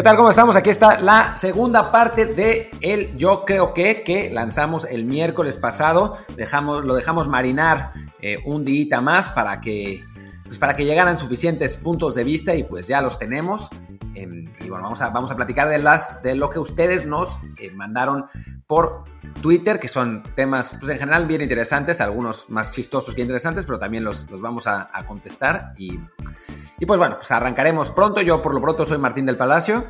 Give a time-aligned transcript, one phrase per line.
[0.00, 0.16] ¿Qué tal?
[0.16, 0.56] ¿Cómo estamos?
[0.56, 6.16] Aquí está la segunda parte de el Yo Creo Que, que lanzamos el miércoles pasado.
[6.38, 10.02] Dejamos, lo dejamos marinar eh, un día más para que,
[10.44, 13.68] pues para que llegaran suficientes puntos de vista y pues ya los tenemos.
[14.14, 17.38] Em, y bueno, vamos a, vamos a platicar de, las, de lo que ustedes nos
[17.58, 18.26] eh, mandaron
[18.66, 19.04] por
[19.40, 23.78] Twitter, que son temas pues en general bien interesantes, algunos más chistosos que interesantes, pero
[23.78, 25.74] también los, los vamos a, a contestar.
[25.76, 26.00] Y,
[26.78, 28.20] y pues bueno, pues arrancaremos pronto.
[28.20, 29.86] Yo por lo pronto soy Martín del Palacio.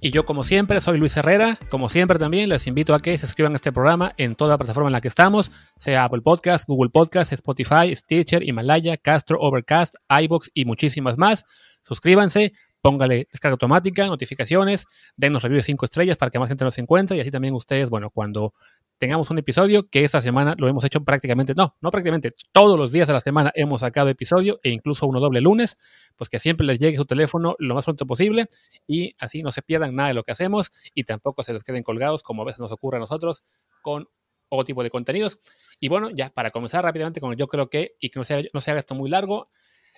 [0.00, 1.58] Y yo, como siempre, soy Luis Herrera.
[1.70, 4.58] Como siempre, también les invito a que se suscriban a este programa en toda la
[4.58, 9.96] plataforma en la que estamos, sea Apple Podcast, Google Podcast, Spotify, Stitcher, Himalaya, Castro, Overcast,
[10.08, 11.44] iBox y muchísimas más.
[11.82, 16.78] Suscríbanse, póngale descarga automática, notificaciones, denos review de 5 estrellas para que más gente nos
[16.78, 18.54] encuentre y así también ustedes, bueno, cuando
[18.98, 22.92] tengamos un episodio, que esta semana lo hemos hecho prácticamente, no, no prácticamente, todos los
[22.92, 25.78] días de la semana hemos sacado episodio e incluso uno doble lunes,
[26.16, 28.48] pues que siempre les llegue su teléfono lo más pronto posible
[28.86, 31.82] y así no se pierdan nada de lo que hacemos y tampoco se les queden
[31.82, 33.44] colgados como a veces nos ocurre a nosotros
[33.82, 34.08] con
[34.48, 35.38] otro tipo de contenidos.
[35.78, 38.70] Y bueno, ya para comenzar rápidamente con yo creo que, y que no no se
[38.70, 39.50] haga esto muy largo,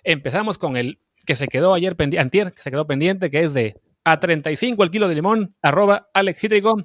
[0.03, 3.53] empezamos con el que se quedó ayer pendiente, antier, que se quedó pendiente, que es
[3.53, 6.75] de a 35 el kilo de limón, arroba Alex Cítrico,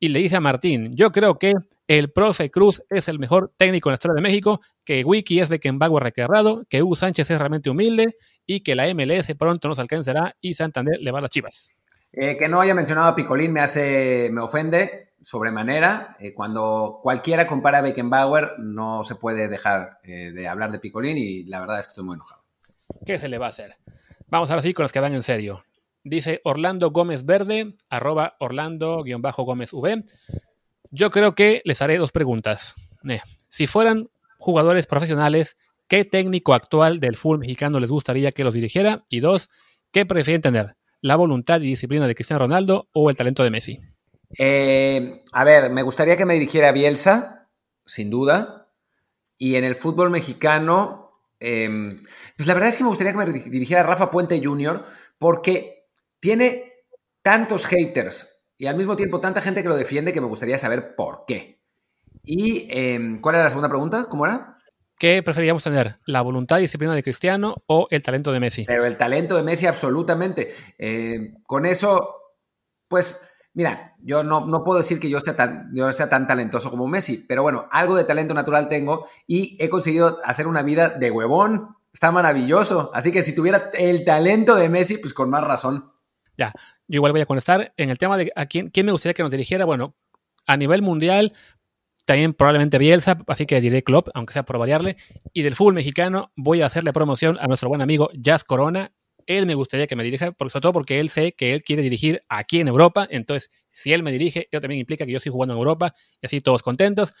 [0.00, 1.54] y le dice a Martín, yo creo que
[1.88, 5.48] el profe Cruz es el mejor técnico en la historia de México, que Wiki es
[5.48, 10.36] Beckenbauer requerrado, que Hugo Sánchez es realmente humilde y que la MLS pronto nos alcanzará
[10.40, 11.74] y Santander le va a las chivas.
[12.12, 16.16] Eh, que no haya mencionado a Picolín me hace, me ofende sobremanera.
[16.20, 21.16] Eh, cuando cualquiera compara a Beckenbauer, no se puede dejar eh, de hablar de Picolín
[21.16, 22.42] y la verdad es que estoy muy enojado.
[23.08, 23.74] ¿Qué se le va a hacer?
[24.26, 25.64] Vamos ahora sí con los que van en serio.
[26.04, 30.04] Dice Orlando Gómez Verde, arroba Orlando-Gómez V.
[30.90, 32.74] Yo creo que les haré dos preguntas.
[33.08, 38.52] Eh, si fueran jugadores profesionales, ¿qué técnico actual del fútbol mexicano les gustaría que los
[38.52, 39.06] dirigiera?
[39.08, 39.48] Y dos,
[39.90, 40.76] ¿qué prefieren tener?
[41.00, 43.80] ¿La voluntad y disciplina de Cristiano Ronaldo o el talento de Messi?
[44.38, 47.48] Eh, a ver, me gustaría que me dirigiera Bielsa,
[47.86, 48.68] sin duda.
[49.38, 51.07] Y en el fútbol mexicano,
[51.40, 51.68] eh,
[52.36, 54.84] pues la verdad es que me gustaría que me dirigiera Rafa Puente Jr.,
[55.18, 55.88] porque
[56.20, 56.72] tiene
[57.22, 60.96] tantos haters y al mismo tiempo tanta gente que lo defiende que me gustaría saber
[60.96, 61.60] por qué.
[62.24, 64.06] ¿Y eh, cuál era la segunda pregunta?
[64.10, 64.58] ¿Cómo era?
[64.98, 65.98] ¿Qué preferiríamos tener?
[66.06, 68.64] ¿La voluntad y disciplina de Cristiano o el talento de Messi?
[68.64, 70.52] Pero el talento de Messi, absolutamente.
[70.76, 72.34] Eh, con eso,
[72.88, 76.70] pues, mira, yo no, no puedo decir que yo sea, tan, yo sea tan talentoso
[76.70, 80.90] como Messi, pero bueno, algo de talento natural tengo y he conseguido hacer una vida
[80.90, 81.74] de huevón.
[81.92, 82.92] Está maravilloso.
[82.94, 85.90] Así que si tuviera el talento de Messi, pues con más razón.
[86.36, 86.52] Ya,
[86.86, 87.74] yo igual voy a contestar.
[87.76, 89.96] En el tema de a quién, quién me gustaría que nos dirigiera, bueno,
[90.46, 91.32] a nivel mundial,
[92.04, 94.98] también probablemente Bielsa, así que diré Klopp, aunque sea por variarle.
[95.32, 98.92] Y del fútbol mexicano voy a hacerle promoción a nuestro buen amigo Jazz Corona.
[99.28, 102.22] Él me gustaría que me dirija, sobre todo porque él sé que él quiere dirigir
[102.30, 103.06] aquí en Europa.
[103.10, 106.26] Entonces, si él me dirige, yo también implica que yo estoy jugando en Europa y
[106.26, 107.12] así todos contentos.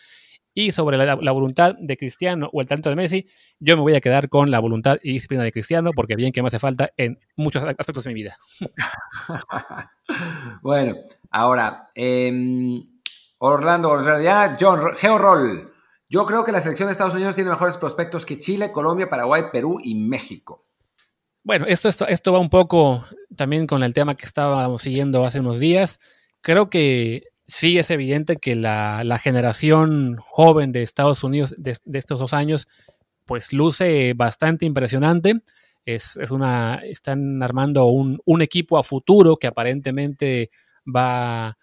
[0.54, 3.26] Y sobre la, voluntad de Cristiano o el talento de Messi,
[3.60, 6.40] yo me voy a quedar con la voluntad y disciplina de Cristiano, porque bien que
[6.40, 8.38] me hace falta en muchos aspectos de mi vida.
[10.62, 10.96] bueno,
[11.30, 12.32] ahora, eh,
[13.36, 15.74] Orlando, ya, John, Georroll.
[16.08, 19.44] Yo creo que la selección de Estados Unidos tiene mejores prospectos que Chile, Colombia, Paraguay,
[19.52, 20.67] Perú y México.
[21.48, 25.40] Bueno, esto, esto, esto va un poco también con el tema que estábamos siguiendo hace
[25.40, 25.98] unos días.
[26.42, 31.98] Creo que sí es evidente que la, la generación joven de Estados Unidos de, de,
[31.98, 32.68] estos dos años,
[33.24, 35.40] pues luce bastante impresionante.
[35.86, 40.50] Es, es una, están armando un, un, equipo a futuro que aparentemente
[40.84, 41.56] va,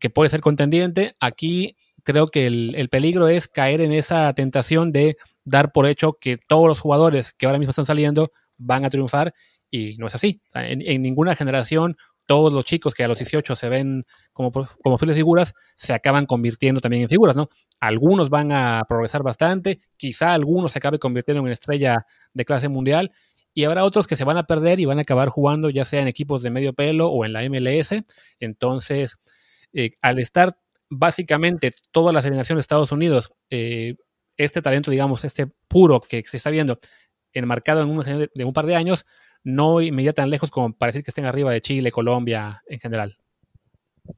[0.00, 1.14] que puede ser contendiente.
[1.20, 6.14] Aquí creo que el, el peligro es caer en esa tentación de dar por hecho
[6.20, 9.34] que todos los jugadores que ahora mismo están saliendo van a triunfar
[9.70, 10.40] y no es así.
[10.54, 11.96] En, ninguna generación
[12.26, 16.80] todos los chicos que a los 18 se ven como, como figuras, se acaban convirtiendo
[16.80, 17.48] también en figuras, ¿no?
[17.80, 23.10] Algunos van a progresar bastante, quizá algunos se acabe convirtiendo en estrella de clase mundial,
[23.52, 26.02] y habrá otros que se van a perder y van a acabar jugando ya sea
[26.02, 28.04] en equipos de medio pelo o en la MLS.
[28.38, 29.16] Entonces,
[29.72, 30.56] eh, al estar
[30.88, 33.96] básicamente todas las alineaciones de Estados Unidos, eh,
[34.36, 36.78] este talento, digamos, este puro que se está viendo
[37.32, 39.06] enmarcado en un, de un par de años,
[39.42, 42.80] no me iría tan lejos como para decir que estén arriba de Chile, Colombia en
[42.80, 43.18] general.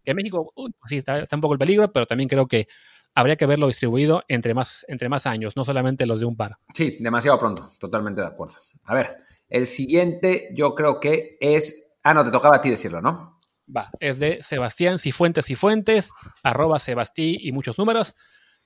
[0.05, 2.69] Que México, uy, sí, está, está, un poco el peligro, pero también creo que
[3.15, 6.57] habría que verlo distribuido entre más, entre más años, no solamente los de un par.
[6.75, 8.55] Sí, demasiado pronto, totalmente de acuerdo.
[8.85, 9.17] A ver,
[9.49, 11.89] el siguiente yo creo que es...
[12.03, 13.41] Ah, no, te tocaba a ti decirlo, ¿no?
[13.75, 16.11] Va, es de Sebastián Cifuentes y Fuentes,
[16.43, 18.17] arroba Sebastí y muchos números.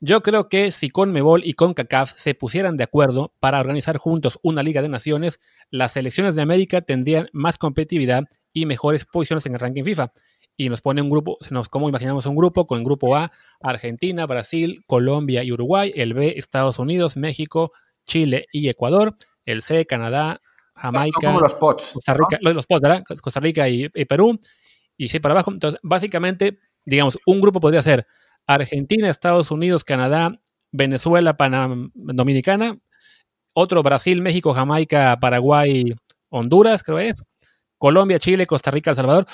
[0.00, 4.62] Yo creo que si CONMEBOL y CONCACAF se pusieran de acuerdo para organizar juntos una
[4.62, 5.40] Liga de Naciones,
[5.70, 10.12] las selecciones de América tendrían más competitividad y mejores posiciones en el ranking FIFA.
[10.58, 12.66] Y nos pone un grupo, nos, como imaginamos un grupo?
[12.66, 15.92] Con el grupo A, Argentina, Brasil, Colombia y Uruguay.
[15.94, 17.72] El B, Estados Unidos, México,
[18.06, 19.16] Chile y Ecuador.
[19.46, 20.42] El C, Canadá,
[20.74, 21.32] Jamaica.
[21.32, 21.92] los pots.
[21.94, 23.02] Costa Rica, los pots, ¿verdad?
[23.22, 24.38] Costa Rica y, y Perú.
[24.98, 25.52] Y sí, para abajo.
[25.52, 28.06] Entonces, básicamente, digamos, un grupo podría ser
[28.46, 30.40] Argentina, Estados Unidos, Canadá,
[30.72, 32.78] Venezuela, Panamá, Dominicana,
[33.54, 35.84] otro Brasil, México, Jamaica, Paraguay,
[36.28, 37.22] Honduras, creo es,
[37.78, 39.26] Colombia, Chile, Costa Rica, El Salvador.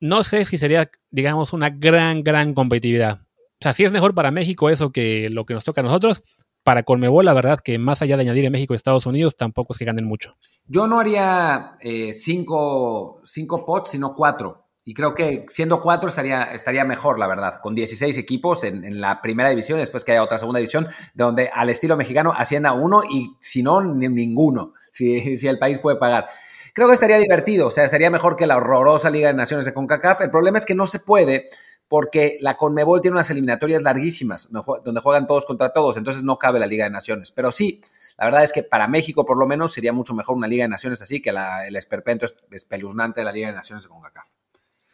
[0.00, 3.20] No sé si sería, digamos, una gran, gran competitividad.
[3.20, 6.22] O sea, si es mejor para México eso que lo que nos toca a nosotros.
[6.64, 9.74] Para Conmebol, la verdad que más allá de añadir en México y Estados Unidos, tampoco
[9.74, 10.34] es que ganen mucho.
[10.66, 14.63] Yo no haría eh, cinco, cinco pots, sino cuatro.
[14.86, 19.22] Y creo que siendo cuatro estaría, estaría mejor, la verdad, con 16 equipos en, la
[19.22, 23.34] primera división, después que haya otra segunda división, donde al estilo mexicano ascienda uno y
[23.40, 26.28] si no, ninguno, si, si el país puede pagar.
[26.74, 29.72] Creo que estaría divertido, o sea, estaría mejor que la horrorosa Liga de Naciones de
[29.72, 30.20] CONCACAF.
[30.22, 31.48] El problema es que no se puede
[31.88, 36.58] porque la CONMEBOL tiene unas eliminatorias larguísimas, donde juegan todos contra todos, entonces no cabe
[36.58, 37.30] la Liga de Naciones.
[37.30, 37.80] Pero sí,
[38.18, 40.68] la verdad es que para México, por lo menos, sería mucho mejor una Liga de
[40.68, 44.30] Naciones así que la, el esperpento espeluznante de la Liga de Naciones de CONCACAF.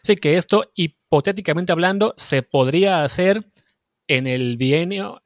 [0.03, 3.51] Sí, que esto, hipotéticamente hablando, se podría hacer
[4.09, 5.23] en el bienio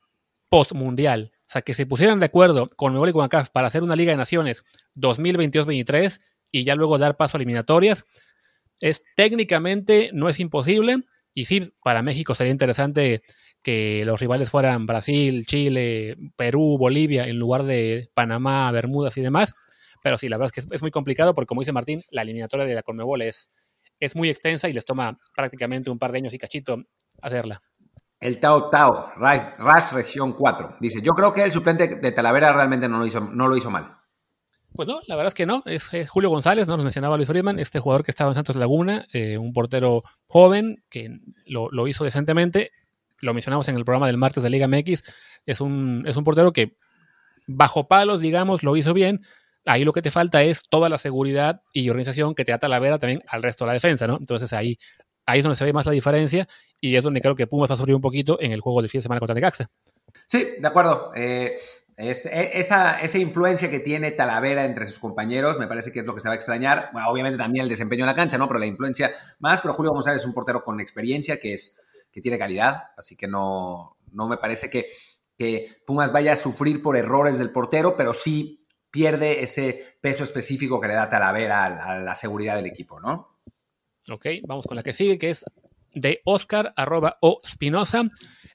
[0.49, 1.33] postmundial.
[1.49, 4.13] O sea, que se pusieran de acuerdo con Mebol y con para hacer una Liga
[4.13, 4.65] de Naciones
[4.97, 8.07] 2022-23 y ya luego dar paso a eliminatorias.
[8.81, 10.99] Es técnicamente no es imposible.
[11.33, 13.23] Y sí, para México sería interesante
[13.63, 19.55] que los rivales fueran Brasil, Chile, Perú, Bolivia, en lugar de Panamá, Bermudas y demás.
[20.03, 22.67] Pero sí, la verdad es que es, muy complicado porque, como dice Martín, la eliminatoria
[22.67, 23.49] de la Conmebol es,
[24.01, 26.77] es muy extensa y les toma prácticamente un par de años y cachito
[27.23, 27.63] hacerla.
[28.21, 32.89] El Tao Tao, RAS Región 4, dice, yo creo que el suplente de Talavera realmente
[32.89, 33.99] no lo hizo, no lo hizo mal.
[34.73, 35.63] Pues no, la verdad es que no.
[35.67, 36.77] Es, Julio González, ¿no?
[36.77, 40.83] Nos mencionaba Luis Friedman, este jugador que estaba en Santos Laguna, eh, un portero joven
[40.91, 42.73] que lo, lo, hizo decentemente.
[43.21, 45.05] Lo mencionamos en el programa del martes de Liga MX.
[45.47, 46.77] Es un, es un portero que
[47.47, 49.25] bajo palos, digamos, lo hizo bien,
[49.67, 52.79] ahí lo que te falta es toda la seguridad y organización que te ata la
[52.79, 54.17] vera también al resto de la defensa, ¿no?
[54.19, 54.79] Entonces ahí,
[55.27, 56.47] ahí es donde se ve más la diferencia
[56.81, 58.89] y es donde creo que Pumas va a sufrir un poquito en el juego de
[58.89, 59.71] fin de semana contra Necaxa.
[60.27, 61.13] Sí, de acuerdo.
[61.15, 61.57] Eh,
[61.97, 66.05] es, e, esa, esa, influencia que tiene Talavera entre sus compañeros me parece que es
[66.05, 66.91] lo que se va a extrañar.
[67.09, 68.49] obviamente también el desempeño en la cancha, ¿no?
[68.49, 69.61] Pero la influencia más.
[69.61, 71.77] Pero Julio González es un portero con experiencia que, es,
[72.13, 74.87] que tiene calidad, así que no, no me parece que,
[75.37, 78.64] que Pumas vaya a sufrir por errores del portero, pero sí
[78.95, 83.41] pierde ese peso específico que le da Talavera a, la seguridad del equipo, ¿no?
[84.09, 85.45] Ok, vamos con la que sigue, que es
[85.95, 88.05] de Oscar arroba o Spinoza.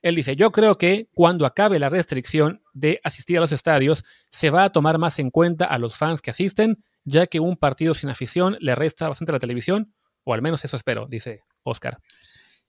[0.02, 4.50] Él dice, yo creo que cuando acabe la restricción de asistir a los estadios, se
[4.50, 7.94] va a tomar más en cuenta a los fans que asisten, ya que un partido
[7.94, 9.94] sin afición le resta bastante a la televisión,
[10.24, 11.98] o al menos eso espero, dice Oscar.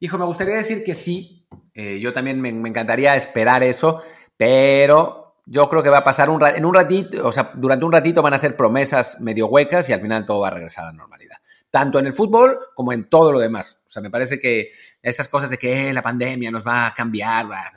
[0.00, 4.02] Hijo, me gustaría decir que sí, eh, yo también me, me encantaría esperar eso,
[4.36, 7.90] pero yo creo que va a pasar un en un ratito, o sea, durante un
[7.90, 10.92] ratito van a ser promesas medio huecas y al final todo va a regresar a
[10.92, 11.38] la normalidad.
[11.70, 13.82] Tanto en el fútbol como en todo lo demás.
[13.84, 14.68] O sea, me parece que
[15.02, 17.72] esas cosas de que eh, la pandemia nos va a cambiar, va,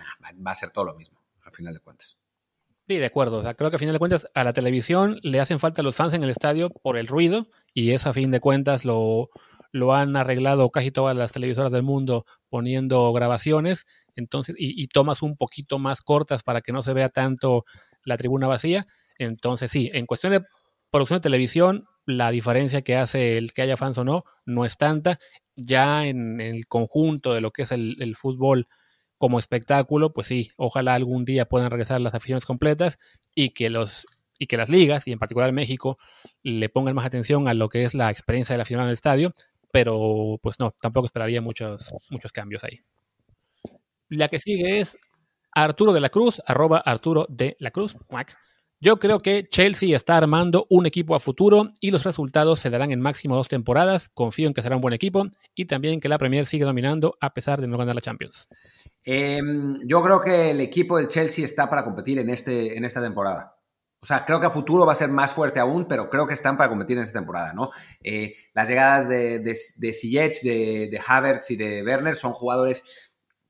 [0.46, 2.16] a ser todo lo mismo, al final de cuentas.
[2.88, 3.42] Sí, de acuerdo.
[3.56, 6.22] Creo que a final de cuentas a la televisión le hacen falta los fans en
[6.22, 9.32] el estadio por el ruido y eso a fin de cuentas lo,
[9.74, 15.36] lo han arreglado casi todas las televisoras del mundo poniendo grabaciones, entonces, y, tomas un
[15.36, 17.66] poquito más cortas para que no se vea tanto
[18.06, 18.86] la tribuna vacía.
[19.18, 20.44] Entonces, sí, en cuestión de
[20.92, 24.78] producción de televisión, la diferencia que hace el que haya fans o no no es
[24.78, 25.20] tanta.
[25.56, 28.68] Ya en, el conjunto de lo que es el, fútbol
[29.18, 33.00] como espectáculo, pues sí, ojalá algún día puedan regresar las aficiones completas
[33.34, 34.06] y que los
[34.38, 35.98] y que las ligas, y en particular México,
[36.42, 38.94] le pongan más atención a lo que es la experiencia de la afición en el
[38.94, 39.34] estadio,
[39.74, 42.80] pero pues no, tampoco esperaría muchos, muchos cambios ahí.
[44.08, 45.00] La que sigue es
[45.52, 47.98] Arturo de la Cruz, arroba Arturo de la Cruz.
[48.80, 52.92] Yo creo que Chelsea está armando un equipo a futuro y los resultados se darán
[52.92, 54.10] en máximo dos temporadas.
[54.10, 55.26] Confío en que será un buen equipo
[55.56, 58.48] y también que la Premier sigue dominando a pesar de no ganar la Champions.
[59.04, 63.02] Em, yo creo que el equipo del Chelsea está para competir en, este, en esta
[63.02, 63.56] temporada.
[64.04, 66.34] O sea, creo que a futuro va a ser más fuerte aún, pero creo que
[66.34, 67.70] están para competir en esta temporada, ¿no?
[68.04, 72.84] Eh, las llegadas de, de, de de, Havertz y de Werner son jugadores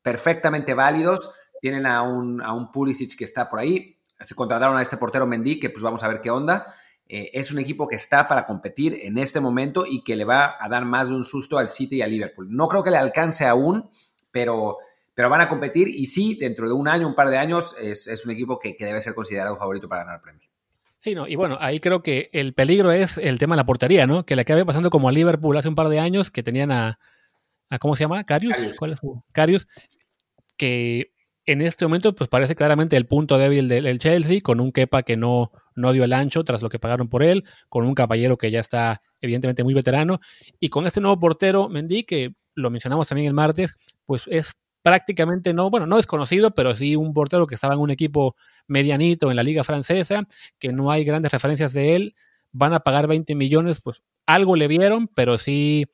[0.03, 1.31] perfectamente válidos.
[1.59, 3.99] Tienen a un, a un Pulisic que está por ahí.
[4.19, 6.67] Se contrataron a este portero Mendy, que pues vamos a ver qué onda.
[7.07, 10.55] Eh, es un equipo que está para competir en este momento y que le va
[10.59, 12.47] a dar más de un susto al City y al Liverpool.
[12.51, 13.89] No creo que le alcance aún,
[14.29, 14.77] pero
[15.15, 18.25] pero van a competir y sí, dentro de un año, un par de años, es,
[18.25, 20.49] un equipo que, debe ser considerado favorito para ganar el premio.
[20.99, 24.07] Sí, no, y bueno, ahí creo que el peligro es el tema de la portería,
[24.07, 24.25] ¿no?
[24.25, 26.97] Que le acabe pasando como a Liverpool hace un par de años, que tenían a,
[27.69, 28.23] a ¿cómo se llama?
[28.23, 28.75] Carius.
[28.79, 29.21] ¿Cuál es su?
[29.33, 29.67] Carius,
[30.55, 31.11] que
[31.45, 35.17] en este momento pues parece claramente el punto débil del, Chelsea, con un Kepa que
[35.17, 38.51] no, no dio el ancho tras lo que pagaron por él, con un caballero que
[38.51, 40.19] ya está evidentemente muy veterano,
[40.59, 43.73] y con este nuevo portero, Mendy, que lo mencionamos también el martes,
[44.05, 47.89] pues es prácticamente no, bueno, no desconocido, pero sí un portero que estaba en un
[47.89, 48.35] equipo
[48.67, 50.27] medianito en la liga francesa,
[50.59, 52.15] que no hay grandes referencias de él,
[52.51, 55.87] van a pagar 20 millones, pues algo le vieron, pero sí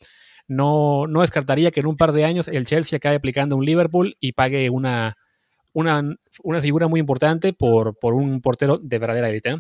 [0.48, 4.18] no, no descartaría que en un par de años el Chelsea acabe aplicando un Liverpool
[4.20, 5.16] y pague una,
[5.74, 9.60] una, una figura muy importante por, por, un portero de verdadera élite.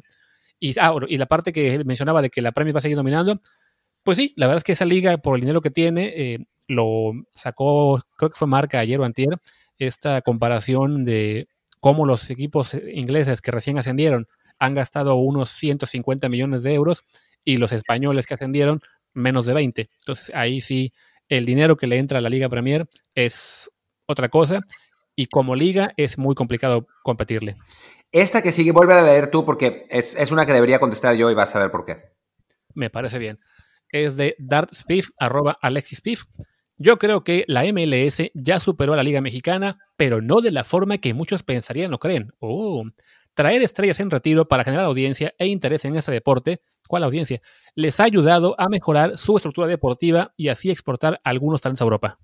[0.60, 3.40] Y, ah, y la parte que mencionaba de que la Premier va a seguir dominando,
[4.04, 7.14] pues sí, la verdad es que esa liga, por el dinero que tiene, eh, lo
[7.34, 9.40] sacó, creo que fue marca ayer o antier,
[9.80, 11.48] esta comparación de
[11.82, 14.28] cómo los equipos ingleses que recién ascendieron
[14.60, 17.06] han gastado unos 150 millones de euros
[17.44, 18.82] y los españoles que ascendieron
[19.14, 19.90] menos de 20.
[20.00, 20.94] Entonces ahí sí
[21.28, 23.72] el dinero que le entra a la Liga Premier es
[24.06, 24.62] otra cosa
[25.16, 27.56] y como liga es muy complicado competirle.
[28.12, 31.32] Esta que sigue, vuelve a leer tú porque es, es una que debería contestar yo
[31.32, 31.98] y vas a ver por qué.
[32.76, 33.40] Me parece bien.
[33.92, 36.24] Es de dartspiff, arroba alexispiff.
[36.82, 40.64] Yo creo que la MLS ya superó a la Liga Mexicana, pero no de la
[40.64, 42.32] forma que muchos pensarían o creen.
[42.40, 42.86] Oh,
[43.34, 47.42] traer estrellas en retiro para generar audiencia e interés en ese deporte, ¿cuál audiencia?
[47.76, 52.18] Les ha ayudado a mejorar su estructura deportiva y así exportar algunos talentos a Europa.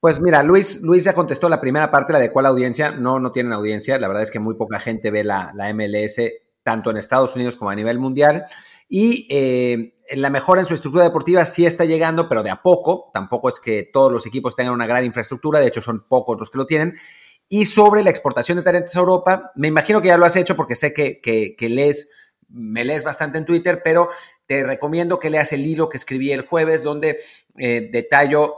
[0.00, 2.90] Pues mira, Luis, Luis ya contestó la primera parte, la de cuál audiencia.
[2.90, 3.96] No, no tienen audiencia.
[4.00, 6.20] La verdad es que muy poca gente ve la, la MLS,
[6.64, 8.44] tanto en Estados Unidos como a nivel mundial.
[8.88, 13.10] Y eh, la mejora en su estructura deportiva sí está llegando, pero de a poco.
[13.12, 16.50] Tampoco es que todos los equipos tengan una gran infraestructura, de hecho son pocos los
[16.50, 16.96] que lo tienen.
[17.48, 20.56] Y sobre la exportación de talentos a Europa, me imagino que ya lo has hecho
[20.56, 22.08] porque sé que, que, lees,
[22.48, 24.08] me lees bastante en Twitter, pero
[24.46, 27.18] te recomiendo que leas el hilo que escribí el jueves, donde
[27.56, 28.54] eh, detallo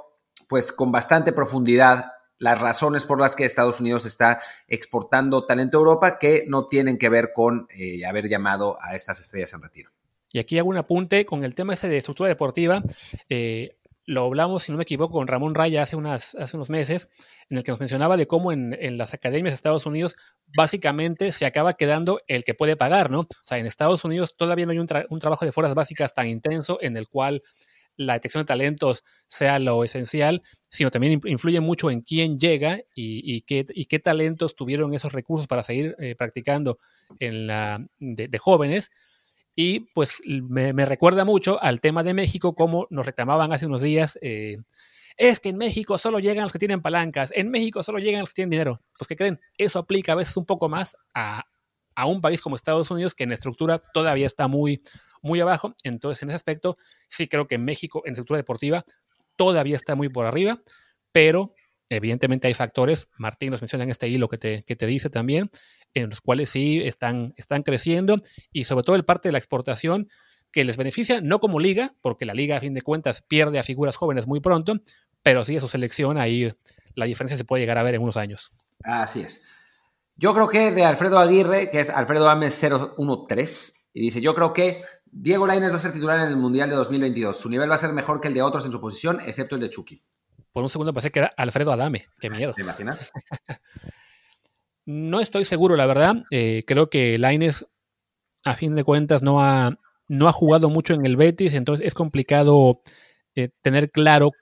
[0.49, 5.81] pues con bastante profundidad las razones por las que Estados Unidos está exportando talento a
[5.81, 9.93] Europa que no tienen que ver con eh, haber llamado a estas estrellas en retiro.
[10.33, 12.83] Y aquí hago un apunte con el tema ese de estructura deportiva.
[13.29, 17.09] Eh, lo hablamos, si no me equivoco, con Ramón Raya hace, unas, hace unos meses,
[17.49, 20.17] en el que nos mencionaba de cómo en, las academias de Estados Unidos
[20.57, 23.21] básicamente se acaba quedando el que puede pagar, ¿no?
[23.21, 26.79] O sea, en Estados Unidos todavía no hay un, trabajo de fuerzas básicas tan intenso
[26.83, 27.43] en el cual
[27.97, 33.43] la detección de talentos sea lo esencial, sino también influye mucho en quién llega y,
[33.43, 36.79] qué, y qué, talentos tuvieron esos recursos para seguir eh, practicando
[37.21, 38.91] en la, de jóvenes
[39.55, 44.19] y pues me, recuerda mucho al tema de México, como nos reclamaban hace unos días.
[44.23, 44.57] Eh,
[45.17, 48.31] es que en México solo llegan los que tienen palancas, en México solo llegan los
[48.31, 48.81] que tienen dinero.
[48.97, 51.45] Pues que creen, eso aplica a veces un poco más a,
[52.07, 54.83] un país como Estados Unidos, que en estructura todavía está muy,
[55.21, 55.75] muy abajo.
[55.83, 56.79] Entonces, en ese aspecto,
[57.09, 58.85] sí creo que México, en estructura deportiva,
[59.37, 60.63] todavía está muy por arriba,
[61.13, 61.55] pero
[61.97, 65.51] evidentemente hay factores, Martín nos menciona en este hilo que te, que te dice también,
[65.95, 68.17] en los cuales sí están, están creciendo
[68.53, 70.09] y sobre todo el parte de la exportación
[70.53, 73.63] que les beneficia, no como liga, porque la liga a fin de cuentas pierde a
[73.63, 74.75] figuras jóvenes muy pronto,
[75.23, 76.53] pero sí a su selección ahí
[76.95, 78.53] la diferencia se puede llegar a ver en unos años.
[78.85, 79.47] Así es.
[80.17, 84.53] Yo creo que de Alfredo Aguirre, que es Alfredo Ames 013, y dice, yo creo
[84.53, 87.37] que Diego Lainez va a ser titular en el Mundial de 2022.
[87.37, 89.61] Su nivel va a ser mejor que el de otros en su posición, excepto el
[89.61, 90.03] de Chucky.
[90.53, 92.07] Por un segundo pensé que era Alfredo Adame.
[92.21, 92.53] Qué miedo.
[92.55, 93.11] ¿Te imaginas?
[94.85, 96.25] No estoy seguro, la verdad.
[96.31, 97.67] Eh, creo que Laines,
[98.45, 99.79] a fin de cuentas, no ha,
[100.09, 102.83] no ha jugado mucho en el Betis, entonces es complicado
[103.37, 104.33] eh, tener claro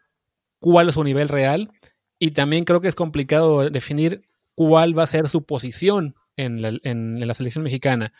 [0.59, 1.71] cuál es su nivel real.
[2.19, 4.23] Y también creo que es complicado definir
[4.55, 8.13] cuál va a ser su posición en la, en, la selección mexicana.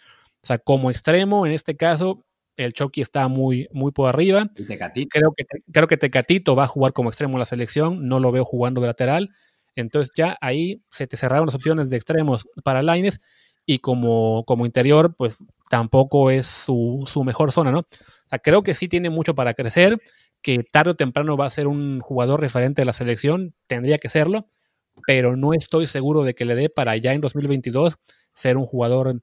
[0.43, 2.25] O sea, como extremo, en este caso,
[2.65, 4.51] el Chucky está muy, muy por arriba.
[5.11, 8.33] Creo que, creo que Tecatito va a jugar como extremo en la selección, no lo
[8.33, 9.31] veo jugando de lateral.
[9.77, 13.21] Entonces ya ahí se te cerraron las opciones de extremos para Laines
[13.65, 15.37] y como, como interior, pues
[15.71, 17.79] tampoco es su, mejor zona, ¿no?
[17.79, 19.99] O sea, creo que sí tiene mucho para crecer,
[20.43, 24.09] que tarde o temprano va a ser un jugador referente de la selección, tendría que
[24.09, 24.49] serlo,
[25.07, 27.97] pero no estoy seguro de que le dé para ya en 2022
[28.35, 29.21] ser un jugador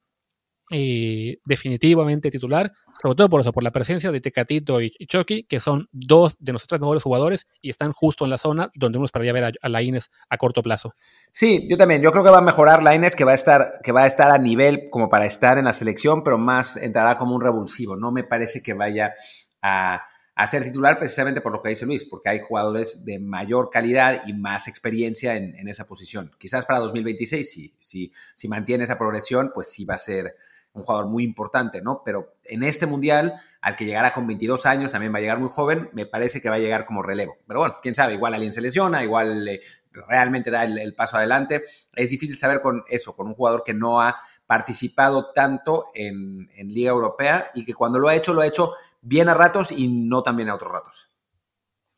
[0.70, 5.60] eh, definitivamente titular, sobre todo por eso, por la presencia de Tecatito y, Chucky, que
[5.60, 9.32] son dos de nuestros mejores jugadores y están justo en la zona donde uno esperaría
[9.32, 10.92] ver a, a Laines a corto plazo.
[11.30, 13.92] Sí, yo también, yo creo que va a mejorar Laines, que va a estar, que
[13.92, 17.34] va a estar a nivel como para estar en la selección, pero más entrará como
[17.34, 17.96] un revulsivo.
[17.96, 19.14] No me parece que vaya
[19.62, 20.02] a,
[20.46, 24.32] ser titular precisamente por lo que dice Luis, porque hay jugadores de mayor calidad y
[24.32, 26.30] más experiencia en, esa posición.
[26.38, 30.36] Quizás para 2026, si, si, si mantiene esa progresión, pues sí va a ser
[30.72, 32.02] un jugador muy importante, ¿no?
[32.04, 35.48] Pero en este mundial, al que llegará con 22 años, también va a llegar muy
[35.50, 37.36] joven, me parece que va a llegar como relevo.
[37.46, 39.60] Pero bueno, quién sabe, igual alguien se lesiona, igual eh,
[39.92, 41.64] realmente da el, paso adelante.
[41.94, 46.68] Es difícil saber con eso, con un jugador que no ha participado tanto en, en
[46.68, 48.72] Liga Europea y que cuando lo ha hecho, lo ha hecho
[49.02, 51.10] bien a ratos y no tan bien a otros ratos.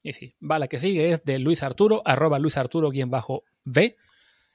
[0.03, 3.97] Y sí, va, la que sigue es de Luis Arturo, arroba Luis Arturo-V.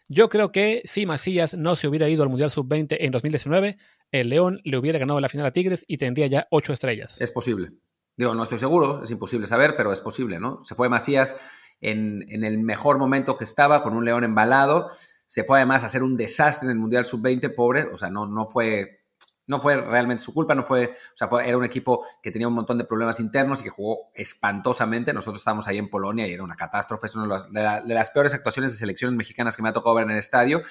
[0.07, 3.77] Yo creo que si Macías no se hubiera ido al Mundial Sub-20 en 2019,
[4.11, 7.19] el León le hubiera ganado la final a Tigres y tendría ya ocho estrellas.
[7.19, 7.71] Es posible.
[8.15, 10.63] Digo, no estoy seguro, es imposible saber, pero es posible, ¿no?
[10.63, 11.35] Se fue Macías
[11.81, 14.91] en, en el mejor momento que estaba, con un León embalado.
[15.25, 17.85] Se fue además a hacer un desastre en el Mundial Sub-20, pobre.
[17.91, 19.04] O sea, no, no fue
[19.47, 22.47] no fue realmente su culpa, no fue, o sea, fue, era un equipo que tenía
[22.47, 25.13] un montón de problemas internos y que jugó espantosamente.
[25.13, 27.37] Nosotros estábamos ahí en Polonia y era una catástrofe, es una
[27.81, 30.63] de, las peores actuaciones de selecciones mexicanas que me ha tocado ver en el estadio.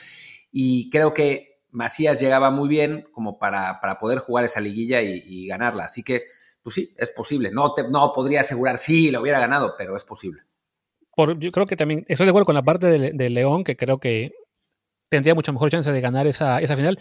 [0.51, 5.47] Y creo que Macías llegaba muy bien como para, para poder jugar esa liguilla y,
[5.47, 5.85] ganarla.
[5.85, 6.25] Así que,
[6.63, 7.51] pues sí, es posible.
[7.53, 10.43] No, no podría asegurar si lo hubiera ganado, pero es posible.
[11.39, 14.33] Yo creo que también estoy de acuerdo con la parte de, León, que creo que
[15.09, 16.99] tendría mucha mejor chance de ganar esa, esa final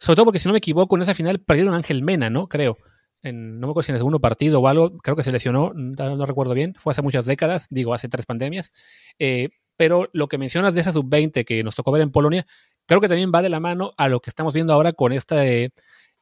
[0.00, 2.48] sobre todo porque, si no me equivoco, en esa final perdieron Ángel Mena, ¿no?
[2.48, 2.78] Creo.
[3.22, 5.72] En, no me acuerdo si en el segundo partido o algo, creo que se lesionó,
[5.74, 8.72] no, recuerdo bien, fue hace muchas décadas, digo, hace tres pandemias.
[9.18, 12.46] Eh, pero lo que mencionas de esa sub-20 que nos tocó ver en Polonia,
[12.86, 15.72] creo que también va de la mano a lo que estamos viendo ahora con este,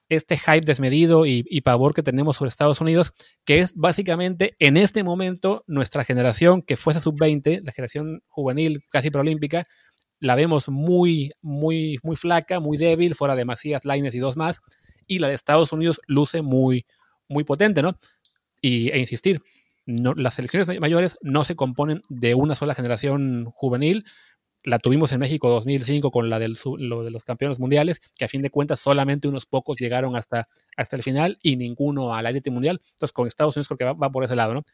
[0.09, 3.13] este hype desmedido y, y, pavor que tenemos sobre Estados Unidos,
[3.45, 8.85] que es básicamente en este momento nuestra generación que fue esa sub-20, la generación juvenil
[8.91, 9.69] casi preolímpica,
[10.21, 14.61] la vemos muy, muy, muy flaca, muy débil, fuera de Macías, Laines y dos más,
[15.07, 16.87] y la de Estados Unidos luce muy,
[17.29, 17.99] muy potente, ¿no?
[18.61, 19.41] Y, e insistir,
[19.87, 24.05] no, las selecciones mayores no se componen de una sola generación juvenil.
[24.65, 28.29] La tuvimos en México 2005 con la del, lo de los campeones mundiales, que a
[28.29, 32.31] fin de cuentas solamente unos pocos llegaron hasta, hasta el final y ninguno a la
[32.31, 32.81] élite mundial.
[32.83, 34.65] Entonces con Estados Unidos creo que va, va por ese lado, ¿no?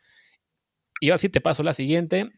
[1.01, 2.31] Y ahora sí te paso la siguiente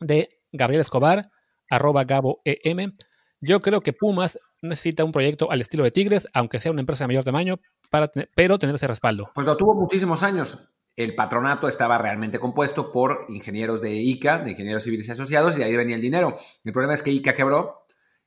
[0.00, 1.30] de Gabriel Escobar
[1.70, 2.96] arroba Gabo EM.
[3.40, 7.04] Yo creo que Pumas necesita un proyecto al estilo de Tigres, aunque sea una empresa
[7.04, 9.30] de mayor tamaño, para pero tener ese respaldo.
[9.34, 10.68] Pues lo tuvo muchísimos años.
[10.96, 15.62] El patronato estaba realmente compuesto por ingenieros de ICA, de ingenieros civiles y asociados, y
[15.62, 16.36] ahí venía el dinero.
[16.64, 17.84] El problema es que ICA quebró,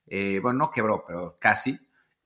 [0.07, 1.77] eh, bueno, no quebró, pero casi,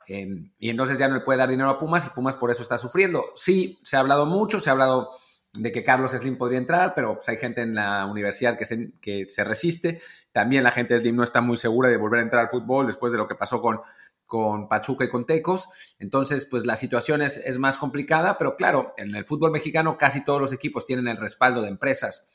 [0.08, 2.62] em, y entonces ya no le puede dar dinero a Pumas y Pumas por eso
[2.62, 3.26] está sufriendo.
[3.36, 5.12] Sí, se ha hablado mucho, se ha hablado
[5.58, 9.44] de que Carlos Slim podría entrar, pero pues, hay gente en la universidad que se,
[9.44, 10.02] resiste.
[10.32, 12.88] También la gente del Slim no está muy segura de volver a entrar al fútbol
[12.88, 13.82] después de lo que pasó con,
[14.70, 15.70] Pachuca y con Tecos.
[16.00, 20.24] Entonces, pues la situación es, es más complicada, pero claro, en el fútbol mexicano casi
[20.24, 22.34] todos los equipos tienen el respaldo de empresas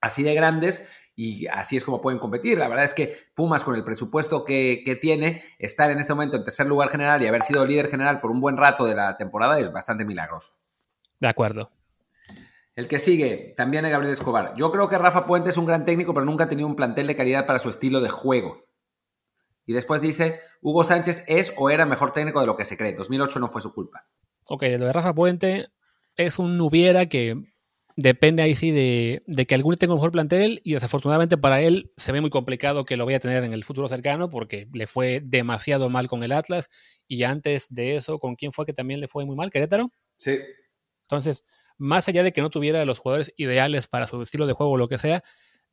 [0.00, 2.58] así de grandes y así es como pueden competir.
[2.58, 6.36] La verdad es que Pumas, con el presupuesto que, que, tiene, estar en este momento
[6.36, 9.16] en tercer lugar general y haber sido líder general por un buen rato de la
[9.16, 10.54] temporada es bastante milagroso.
[11.20, 11.70] De acuerdo.
[12.74, 14.54] El que sigue, también de Gabriel Escobar.
[14.56, 17.06] Yo creo que Rafa Puente es un gran técnico, pero nunca ha tenido un plantel
[17.06, 18.64] de calidad para su estilo de juego.
[19.66, 22.94] Y después dice, Hugo Sánchez es o era mejor técnico de lo que se cree.
[22.94, 24.06] 2008 no fue su culpa.
[24.46, 25.68] Ok, lo de Rafa Puente
[26.16, 27.36] es un hubiera que
[27.96, 32.12] depende ahí sí de, que algún tenga un mejor plantel y desafortunadamente para él se
[32.12, 35.20] ve muy complicado que lo vaya a tener en el futuro cercano porque le fue
[35.22, 36.70] demasiado mal con el Atlas
[37.06, 39.50] y antes de eso, ¿con quién fue que también le fue muy mal?
[39.50, 39.90] ¿Querétaro?
[40.16, 40.38] Sí.
[41.02, 41.44] Entonces,
[41.78, 44.76] más allá de que no tuviera los jugadores ideales para su estilo de juego o
[44.76, 45.22] lo que sea,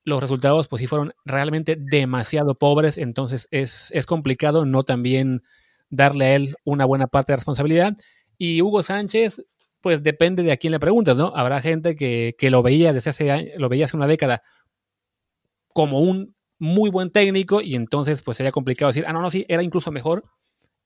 [0.03, 5.43] los resultados pues sí fueron realmente demasiado pobres, entonces es, es complicado no también
[5.89, 7.95] darle a él una buena parte de responsabilidad.
[8.37, 9.45] Y Hugo Sánchez,
[9.81, 11.33] pues depende de a quién le preguntas, ¿no?
[11.35, 14.41] Habrá gente que, lo veía desde hace lo veía hace una década
[15.73, 19.45] como un muy buen técnico y entonces pues sería complicado decir, ah, no, no, sí,
[19.47, 20.25] era incluso mejor.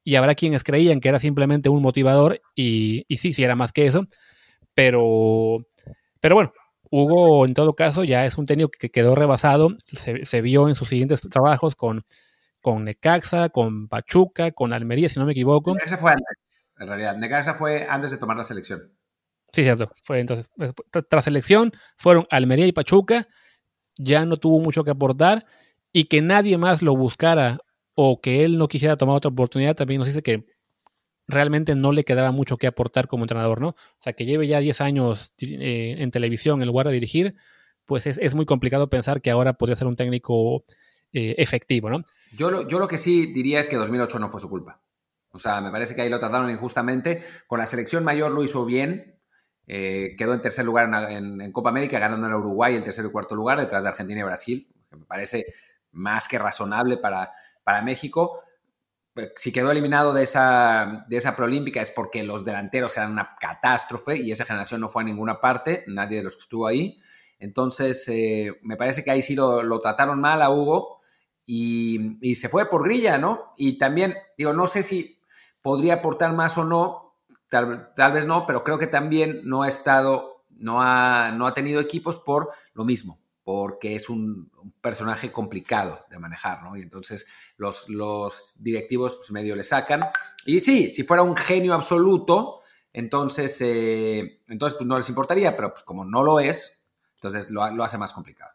[0.03, 3.71] Y habrá quienes creían que era simplemente un motivador y, y sí, sí era más
[3.71, 4.07] que eso.
[4.73, 5.65] Pero,
[6.19, 6.53] pero bueno,
[6.89, 10.89] Hugo en todo caso ya es un técnico que quedó rebasado, se, vio en sus
[10.89, 12.05] siguientes trabajos con,
[12.61, 15.73] con Necaxa, con Pachuca, con Almería, si no me equivoco.
[15.73, 17.17] Necaxa fue antes, en realidad.
[17.17, 18.91] Necaxa fue antes de tomar la selección.
[19.51, 19.91] Sí, cierto.
[20.03, 20.49] Fue entonces,
[21.09, 23.27] tras selección, fueron Almería y Pachuca,
[23.97, 25.45] ya no tuvo mucho que aportar
[25.91, 27.59] y que nadie más lo buscara
[27.95, 30.45] o que él no quisiera tomar otra oportunidad, también nos dice que
[31.27, 33.69] realmente no le quedaba mucho que aportar como entrenador, ¿no?
[33.69, 37.35] O sea, que lleve ya 10 años eh, en televisión en lugar de dirigir,
[37.85, 40.63] pues es, muy complicado pensar que ahora podría ser un técnico
[41.11, 42.03] eh, efectivo, ¿no?
[42.35, 44.81] Yo lo, yo lo que sí diría es que 2008 no fue su culpa.
[45.31, 47.23] O sea, me parece que ahí lo trataron injustamente.
[47.47, 49.19] Con la selección mayor lo hizo bien.
[49.65, 53.35] Eh, quedó en tercer lugar en, Copa América, ganando en Uruguay el tercer y cuarto
[53.35, 55.45] lugar, detrás de Argentina y Brasil, que me parece
[55.91, 57.31] más que razonable para,
[57.63, 58.41] para México
[59.35, 64.17] si quedó eliminado de esa, de esa proolímpica es porque los delanteros eran una catástrofe
[64.17, 66.99] y esa generación no fue a ninguna parte, nadie de los que estuvo ahí.
[67.39, 70.99] Entonces, eh, me parece que ahí sí lo, lo trataron mal a Hugo
[71.45, 73.53] y, y, se fue por grilla, ¿no?
[73.57, 75.19] Y también, digo, no sé si
[75.61, 77.15] podría aportar más o no,
[77.49, 81.53] tal, tal vez no, pero creo que también no ha estado, no ha, no ha
[81.53, 86.77] tenido equipos por lo mismo, porque es un, un, personaje complicado de manejar, ¿no?
[86.77, 87.27] Y entonces
[87.57, 90.03] los, los directivos pues, medio le sacan.
[90.45, 92.61] Y sí, si fuera un genio absoluto,
[92.93, 97.69] entonces, eh, entonces pues no les importaría, pero pues como no lo es, entonces lo,
[97.71, 98.51] lo hace más complicado.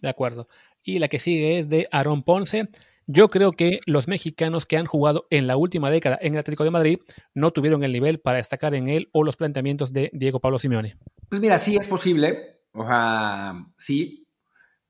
[0.00, 0.48] De acuerdo.
[0.82, 2.68] Y la que sigue es de Aaron Ponce.
[3.06, 6.64] Yo creo que los mexicanos que han jugado en la última década en el Atlético
[6.64, 6.98] de Madrid
[7.34, 10.96] no tuvieron el nivel para destacar en él o los planteamientos de Diego Pablo Simeone.
[11.28, 14.21] Pues mira, sí es posible, o sea, sí,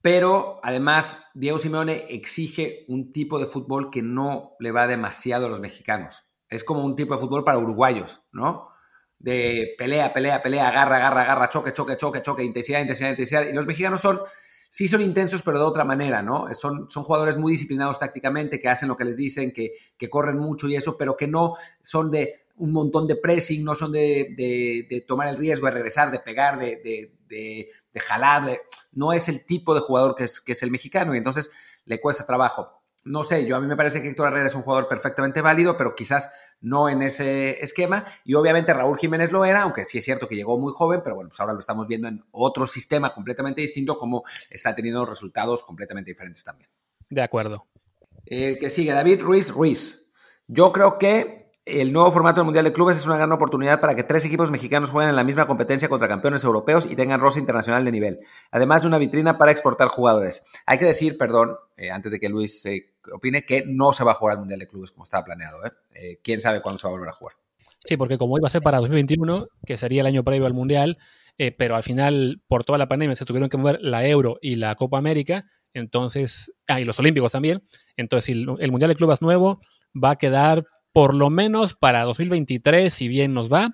[0.02, 5.48] pero además, Diego Simeone exige un tipo de fútbol que no le va demasiado a
[5.48, 6.24] los mexicanos.
[6.48, 8.68] Es como un tipo de fútbol para uruguayos, ¿no?
[9.20, 13.46] De pelea, pelea, pelea, agarra, agarra, agarra, choque, choque, choque, choque, intensidad, intensidad, intensidad.
[13.46, 14.20] Y los mexicanos son,
[14.68, 16.52] sí son intensos, pero de otra manera, ¿no?
[16.52, 20.38] Son, son jugadores muy disciplinados tácticamente, que hacen lo que les dicen, que, que corren
[20.38, 24.34] mucho y eso, pero que no son de un montón de pressing, no son de,
[24.36, 28.60] de, tomar el riesgo de regresar, de pegar, de, de jalar, de
[28.92, 31.50] no es el tipo de jugador que es, que es el mexicano y entonces
[31.84, 32.82] le cuesta trabajo.
[33.04, 35.76] No sé, yo a mí me parece que Héctor Herrera es un jugador perfectamente válido,
[35.76, 38.04] pero quizás no en ese esquema.
[38.24, 41.16] Y obviamente Raúl Jiménez lo era, aunque sí es cierto que llegó muy joven, pero
[41.16, 45.64] bueno, pues ahora lo estamos viendo en otro sistema completamente distinto, como está teniendo resultados
[45.64, 46.70] completamente diferentes también.
[47.10, 47.66] De acuerdo.
[48.24, 50.12] El que sigue, David Ruiz Ruiz.
[50.46, 53.94] Yo creo que el nuevo formato del Mundial de Clubes es una gran oportunidad para
[53.94, 57.38] que tres equipos mexicanos jueguen en la misma competencia contra campeones europeos y tengan rosa
[57.38, 58.20] internacional de nivel,
[58.50, 60.44] además de una vitrina para exportar jugadores.
[60.66, 64.10] Hay que decir, perdón, eh, antes de que Luis eh, opine, que no se va
[64.10, 65.64] a jugar el Mundial de Clubes como estaba planeado.
[65.64, 65.70] ¿eh?
[65.94, 67.36] eh quién sabe cuándo se va a volver a jugar?
[67.84, 70.98] Sí, porque como iba a ser para 2021, que sería el año previo al Mundial,
[71.58, 74.76] pero al final, por toda la pandemia, se tuvieron que mover la Euro y la
[74.76, 75.44] Copa América,
[75.74, 77.64] entonces, ah, y los Olímpicos también,
[77.96, 79.60] entonces el, el Mundial de Clubes nuevo
[79.92, 83.70] va a quedar por lo menos para 2023, si bien nos va,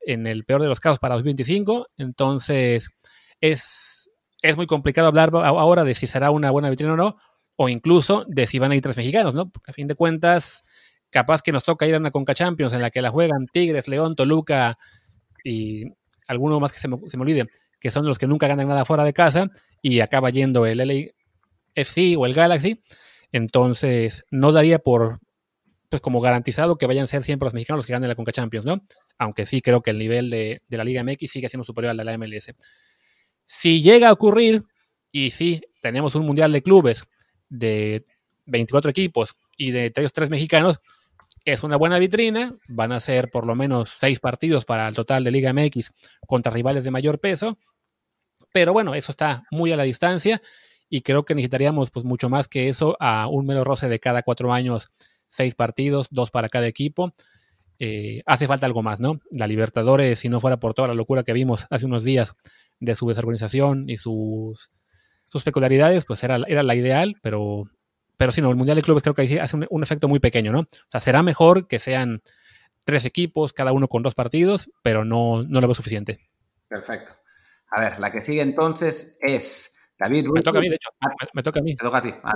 [0.00, 1.88] en el peor de los casos para 2025.
[1.96, 2.90] Entonces,
[3.40, 4.10] es,
[4.42, 7.16] es muy complicado hablar ahora de si será una buena vitrina o no,
[7.56, 9.50] o incluso de si van a ir tres mexicanos, ¿no?
[9.50, 10.64] Porque a fin de cuentas,
[11.10, 13.88] capaz que nos toca ir a una Conca Champions en la que la juegan Tigres,
[13.88, 14.78] León, Toluca
[15.44, 15.84] y
[16.26, 17.46] alguno más que se me, se olvide,
[17.80, 19.48] que son los que nunca ganan nada fuera de casa,
[19.82, 22.82] y acaba yendo el LAFC o el Galaxy.
[23.32, 25.20] Entonces, no daría por,
[25.88, 28.32] pues como garantizado que vayan a ser siempre los mexicanos los que ganen la Conca
[28.32, 28.82] Champions, ¿no?
[29.18, 31.96] Aunque sí creo que el nivel de, de, la Liga MX sigue siendo superior al
[31.96, 32.54] de la MLS.
[33.46, 34.64] Si llega a ocurrir,
[35.10, 37.04] y sí, tenemos un Mundial de Clubes
[37.48, 38.04] de
[38.46, 40.80] 24 equipos y de ellos tres mexicanos,
[41.44, 45.24] es una buena vitrina, van a ser por lo menos seis partidos para el total
[45.24, 45.92] de Liga MX
[46.26, 47.58] contra rivales de mayor peso,
[48.52, 50.42] pero bueno, eso está muy a la distancia
[50.90, 54.22] y creo que necesitaríamos pues mucho más que eso a un mero roce de cada
[54.22, 54.90] cuatro años
[55.28, 57.12] seis partidos, dos para cada equipo.
[57.78, 59.20] Eh, hace falta algo más, ¿no?
[59.30, 62.34] La Libertadores, si no fuera por toda la locura que vimos hace unos días
[62.80, 64.70] de su desorganización y sus,
[65.26, 67.70] sus peculiaridades, pues era, era la ideal, pero,
[68.16, 70.50] pero sí, no, el Mundial de Clubes creo que hace un, un, efecto muy pequeño,
[70.50, 70.60] ¿no?
[70.60, 72.20] O sea, será mejor que sean
[72.84, 76.18] tres equipos, cada uno con dos partidos, pero no, no lo veo suficiente.
[76.68, 77.14] Perfecto.
[77.70, 80.34] A ver, la que sigue entonces es David Ruiz.
[80.36, 80.90] Me toca a mí, de hecho.
[81.00, 81.76] Me, me toca a mí.
[81.76, 82.14] Te toca a ti.
[82.22, 82.32] Ah,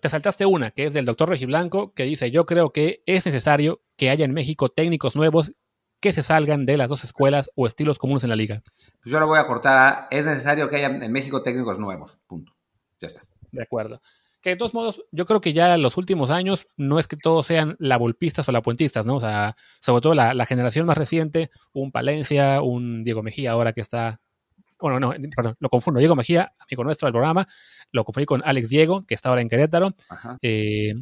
[0.00, 3.82] te saltaste una, que es del doctor Regiblanco, que dice, yo creo que es necesario
[3.96, 5.52] que haya en México técnicos nuevos
[6.00, 8.62] que se salgan de las dos escuelas o estilos comunes en la liga.
[9.02, 12.18] Pues yo lo voy a cortar a, es necesario que haya en México técnicos nuevos,
[12.26, 12.52] punto.
[12.98, 13.22] Ya está.
[13.52, 14.00] De acuerdo.
[14.40, 17.16] Que de todos modos, yo creo que ya en los últimos años no es que
[17.16, 19.16] todos sean la volpistas o la puentistas, ¿no?
[19.16, 23.74] O sea, sobre todo la, la generación más reciente, un Palencia, un Diego Mejía ahora
[23.74, 24.20] que está
[24.80, 26.00] bueno, no, perdón, lo confundo.
[26.00, 27.46] Diego Mejía, amigo nuestro del programa,
[27.92, 29.94] lo confundí con Alex Diego, que está ahora en Querétaro.
[30.42, 30.94] Eh,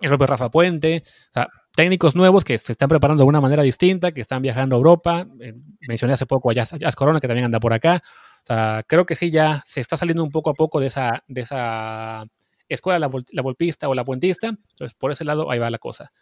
[0.00, 1.02] el propio Rafa Puente.
[1.06, 4.76] O sea, técnicos nuevos que se están preparando de una manera distinta, que están viajando
[4.76, 5.26] a Europa.
[5.40, 5.54] Eh,
[5.88, 8.02] mencioné hace poco a Jazz, Jazz, Corona, que también anda por acá.
[8.42, 11.24] O sea, creo que sí, ya se está saliendo un poco a poco de esa,
[11.26, 12.26] de esa
[12.68, 14.48] escuela, la, la volpista o la puentista.
[14.48, 16.12] Entonces, por ese lado, ahí va la cosa.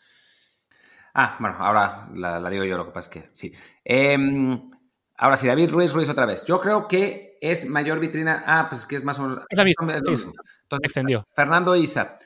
[1.15, 3.53] Ah, bueno, ahora la, la digo yo, lo que pasa es que sí.
[3.85, 4.17] Eh,
[5.23, 6.45] Ahora sí, David Ruiz Ruiz otra vez.
[6.47, 8.43] Yo creo que es mayor vitrina.
[8.45, 9.45] Ah, pues que es más o menos.
[9.49, 9.95] Es la misma.
[9.95, 10.29] Entonces,
[10.83, 11.25] extendió.
[11.33, 12.19] Fernando Isa.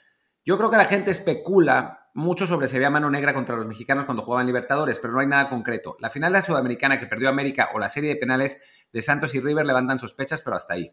[0.46, 4.06] Yo creo que la gente especula mucho sobre si había mano negra contra los mexicanos
[4.06, 5.98] cuando jugaban Libertadores, pero no hay nada concreto.
[6.00, 9.35] La final de la Sudamericana que perdió América o la serie de penales de Santos
[9.35, 10.90] y River levantan sospechas, pero hasta ahí.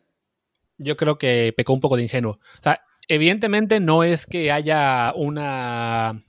[0.78, 2.34] Yo creo que pecó un poco de ingenuo.
[2.34, 6.20] O sea, evidentemente no es que haya una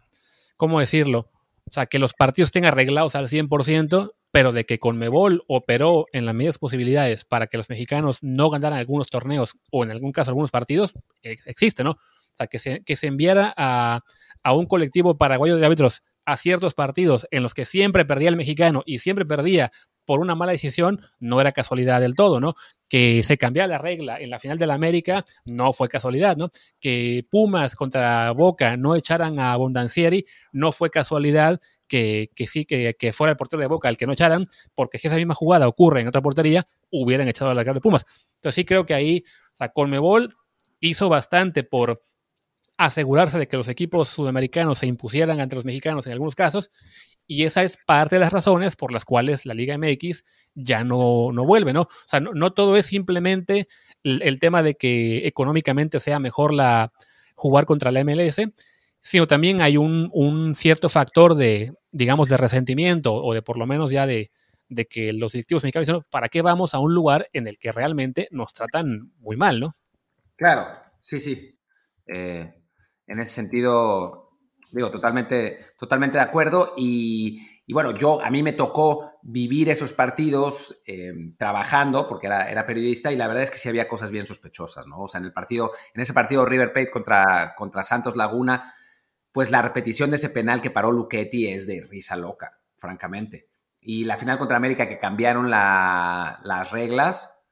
[0.57, 1.33] ¿cómo decirlo?
[1.69, 6.27] O sea, que los partidos estén arreglados al 100%, pero de que Conmebol operó en
[6.27, 10.33] las medias posibilidades para que los mexicanos no ganaran algunos torneos o en algún caso
[10.33, 10.93] algunos partidos,
[11.23, 11.93] existe, ¿no?
[11.93, 14.01] O sea, que se, que se enviara a,
[14.43, 18.37] a un colectivo paraguayo de árbitros a ciertos partidos en los que siempre perdía el
[18.37, 19.71] mexicano y siempre perdía
[20.05, 22.55] por una mala decisión, no era casualidad del todo, ¿no?
[22.89, 26.51] Que se cambiara la regla en la final de la América, no fue casualidad, ¿no?
[26.81, 31.61] Que Pumas contra Boca no echaran a Bondancieri, no fue casualidad
[31.95, 35.17] que, sí, que, fuera el portero de Boca el que no echaran, porque si esa
[35.17, 38.05] misma jugada ocurre en otra portería, hubieran echado a la cara de Pumas.
[38.37, 40.35] Entonces sí creo que ahí, o sea, Colmebol
[40.81, 42.03] hizo bastante por
[42.77, 46.71] asegurarse de que los equipos sudamericanos se impusieran ante los mexicanos en algunos casos,
[47.27, 51.31] y esa es parte de las razones por las cuales la Liga MX ya no,
[51.33, 51.83] no vuelve, ¿no?
[51.83, 53.67] O sea, no, todo es simplemente
[54.03, 56.93] el, tema de que económicamente sea mejor la
[57.35, 58.41] jugar contra la MLS,
[59.05, 63.91] sino también hay un, cierto factor de, digamos, de resentimiento o de por lo menos
[63.91, 64.31] ya de,
[64.71, 67.71] de que los directivos mexicanos dicen, ¿para qué vamos a un lugar en el que
[67.71, 69.77] realmente nos tratan muy mal, ¿no?
[70.37, 70.67] Claro,
[70.99, 71.55] sí, sí.
[72.07, 72.51] Eh,
[73.07, 74.39] en ese sentido,
[74.73, 76.73] digo, totalmente, totalmente de acuerdo.
[76.79, 82.67] Y, bueno, yo, a mí me tocó vivir esos partidos em, trabajando, porque era, era,
[82.67, 85.03] periodista, y la verdad es que sí había cosas bien sospechosas, ¿no?
[85.03, 88.73] O sea, en el partido, en ese partido River Plate contra, contra Santos Laguna,
[89.35, 93.49] pues la repetición de ese penal que paró Luchetti es de risa loca, francamente.
[93.81, 97.43] Y la final contra América que cambiaron las reglas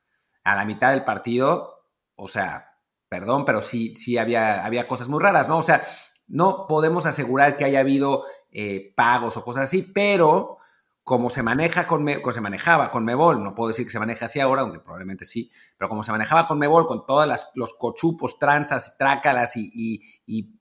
[0.44, 2.76] a la mitad del partido, o sea,
[3.08, 5.58] perdón, pero sí, sí había, había cosas muy raras, ¿no?
[5.58, 5.82] O sea,
[6.28, 10.58] no podemos asegurar que haya habido eh, pagos o cosas así, pero
[11.04, 14.40] como se maneja con se manejaba con Mebol, no puedo decir que se maneja así
[14.40, 18.96] ahora, aunque probablemente sí, pero como se manejaba con Mebol, con todos los cochupos, tranzas,
[18.98, 20.00] trácalas y,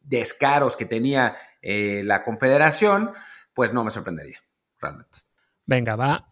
[0.01, 3.11] descaros que tenía eh, la Confederación,
[3.53, 4.39] pues no me sorprendería,
[4.79, 5.19] realmente.
[5.65, 6.27] Venga, va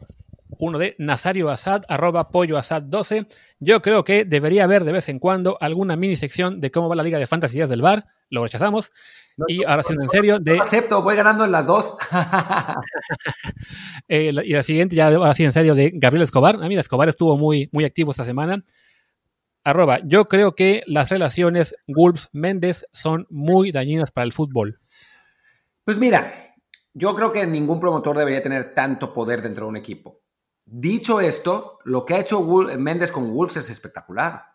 [0.60, 3.28] uno de Nazario Asad, arroba pollo asad 12.
[3.60, 6.95] Yo creo que debería haber de vez en cuando alguna mini sección de cómo va
[6.95, 8.06] la liga de fantasías del bar.
[8.30, 8.91] Lo rechazamos.
[9.48, 10.60] y ahora siendo en serio, de.
[10.60, 11.98] acepto, voy ganando en las dos.
[14.08, 16.56] Eh, y la siguiente, ya ahora sí en serio, de Gabriel Escobar.
[16.56, 18.63] A mí, Escobar estuvo muy, muy activo esta semana.
[19.63, 24.80] Arroba, yo creo que las relaciones Wolves-Méndez son muy dañinas para el fútbol.
[25.86, 26.34] Pues mira,
[26.93, 30.22] yo creo que ningún promotor debería tener tanto poder dentro de un equipo.
[30.72, 32.44] Dicho esto, lo que ha hecho
[32.78, 34.46] Méndez con Wolves es espectacular.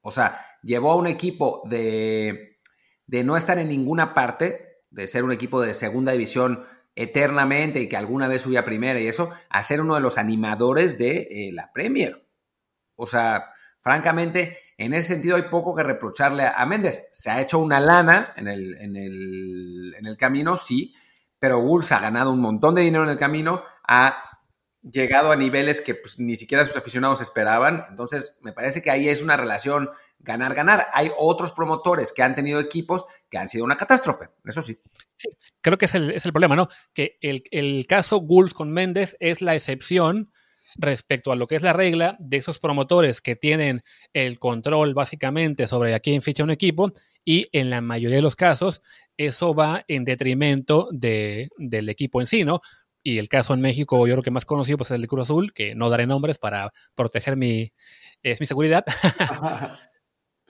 [0.00, 2.58] O sea, llevó a un equipo de,
[3.06, 6.66] de no estar en ninguna parte, de ser un equipo de segunda división
[6.96, 10.98] eternamente y que alguna vez subía primera y eso, a ser uno de los animadores
[10.98, 12.28] de eh, la Premier.
[12.96, 17.08] O sea, francamente, en ese sentido hay poco que reprocharle a, Méndez.
[17.12, 20.94] Se ha hecho una lana en el, en el, en el camino, sí,
[21.38, 23.62] pero Wolves ha ganado un montón de dinero en el camino,
[24.90, 27.84] llegado a niveles que pues, ni siquiera sus aficionados esperaban.
[27.88, 29.88] Entonces, me parece que ahí es una relación
[30.20, 30.88] ganar-ganar.
[30.92, 34.78] Hay otros promotores que han tenido equipos que han sido una catástrofe, eso sí.
[35.60, 36.68] Creo que es el, problema, ¿no?
[36.92, 40.32] Que el, caso Gulls con Méndez es la excepción
[40.78, 45.66] respecto a lo que es la regla de esos promotores que tienen el control básicamente
[45.66, 46.92] sobre a quién ficha un equipo
[47.24, 48.82] y en la mayoría de los casos
[49.16, 52.60] eso va en detrimento de, del equipo en sí, ¿no?
[53.06, 55.28] Y el caso en México, yo creo que más conocido pues, es el de Cruz
[55.28, 57.72] Azul, que no daré nombres para proteger mi,
[58.20, 58.84] es mi seguridad.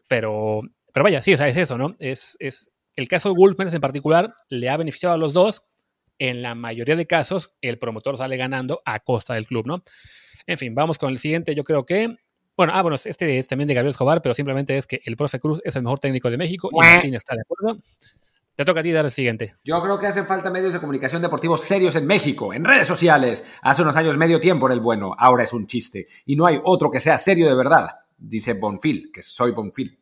[0.08, 1.94] pero, pero vaya, sí, o sea, es eso, ¿no?
[1.98, 5.66] Es, es, el caso de Wolfman en particular le ha beneficiado a los dos.
[6.18, 9.84] En la mayoría de casos, el promotor sale ganando a costa del club, ¿no?
[10.46, 11.54] En fin, vamos con el siguiente.
[11.54, 12.16] Yo creo que
[12.56, 15.40] bueno, ah, bueno, este es también de Gabriel Escobar, pero simplemente es que el profe
[15.40, 17.82] Cruz es el mejor técnico de México y Martín está de acuerdo.
[18.56, 19.56] Te toca a ti dar el siguiente.
[19.64, 23.44] Yo creo que hacen falta medios de comunicación deportivos serios en México, en redes sociales.
[23.60, 26.06] Hace unos años medio tiempo era el bueno, ahora es un chiste.
[26.24, 30.00] Y no hay otro que sea serio de verdad, dice Bonfil, que soy Bonfil.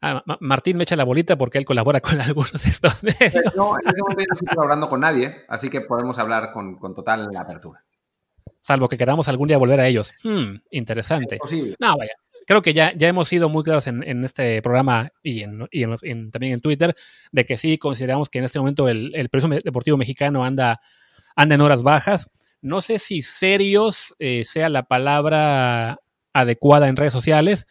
[0.00, 3.54] Ah, Martín me echa la bolita porque él colabora con algunos de estos medios.
[3.54, 7.36] No, en ese momento no estoy colaborando con nadie, así que podemos hablar con, total
[7.36, 7.84] apertura.
[8.62, 10.14] Salvo que queramos algún día volver a ellos.
[10.22, 11.34] Hmm, interesante.
[11.34, 11.76] Es posible.
[11.78, 12.14] No, vaya
[12.46, 16.60] creo que ya, ya hemos sido muy claros en, este programa y, en, también en
[16.60, 16.94] Twitter
[17.32, 19.28] de que sí consideramos que en este momento el, el
[19.62, 20.80] deportivo mexicano anda,
[21.36, 22.30] anda en horas bajas.
[22.60, 26.00] No sé si serios eh, sea la palabra
[26.32, 27.66] adecuada en redes sociales,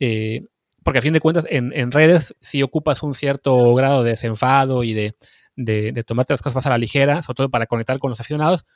[0.00, 0.42] eh,
[0.82, 4.94] porque a fin de cuentas en, redes sí ocupas un cierto grado de desenfado y
[4.94, 5.16] de,
[5.56, 8.66] de, tomarte las cosas más a la ligera, sobre todo para conectar con los aficionados,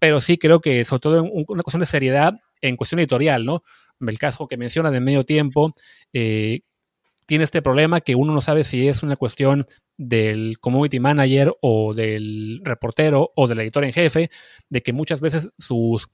[0.00, 3.62] pero sí creo que sobre todo en una cuestión de seriedad en cuestión editorial, ¿no?
[4.08, 5.74] El caso que menciona de medio tiempo,
[6.12, 6.60] eh,
[7.26, 11.94] tiene este problema que uno no sabe si es una cuestión del community manager o
[11.94, 14.30] del reportero o del editor en jefe,
[14.68, 16.08] de que muchas veces sus,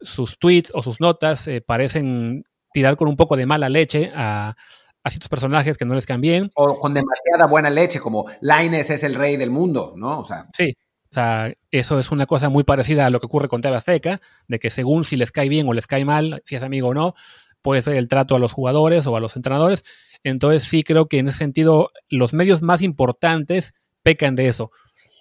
[0.00, 4.56] sus tweets o sus notas eh, parecen tirar con un poco de mala leche a,
[5.02, 6.50] a ciertos personajes que no les caen bien.
[6.54, 10.20] O con demasiada buena leche, como Laines es el rey del mundo, ¿no?
[10.20, 10.46] O sea.
[10.52, 10.74] Sí.
[11.10, 14.20] O sea, eso es una cosa muy parecida a lo que ocurre con TV Azteca,
[14.46, 16.94] de que según si les cae bien o les cae mal, si es amigo o
[16.94, 17.14] no,
[17.62, 19.84] puedes ver el trato a los jugadores o a los entrenadores.
[20.22, 24.70] Entonces sí creo que en ese sentido los medios más importantes pecan de eso.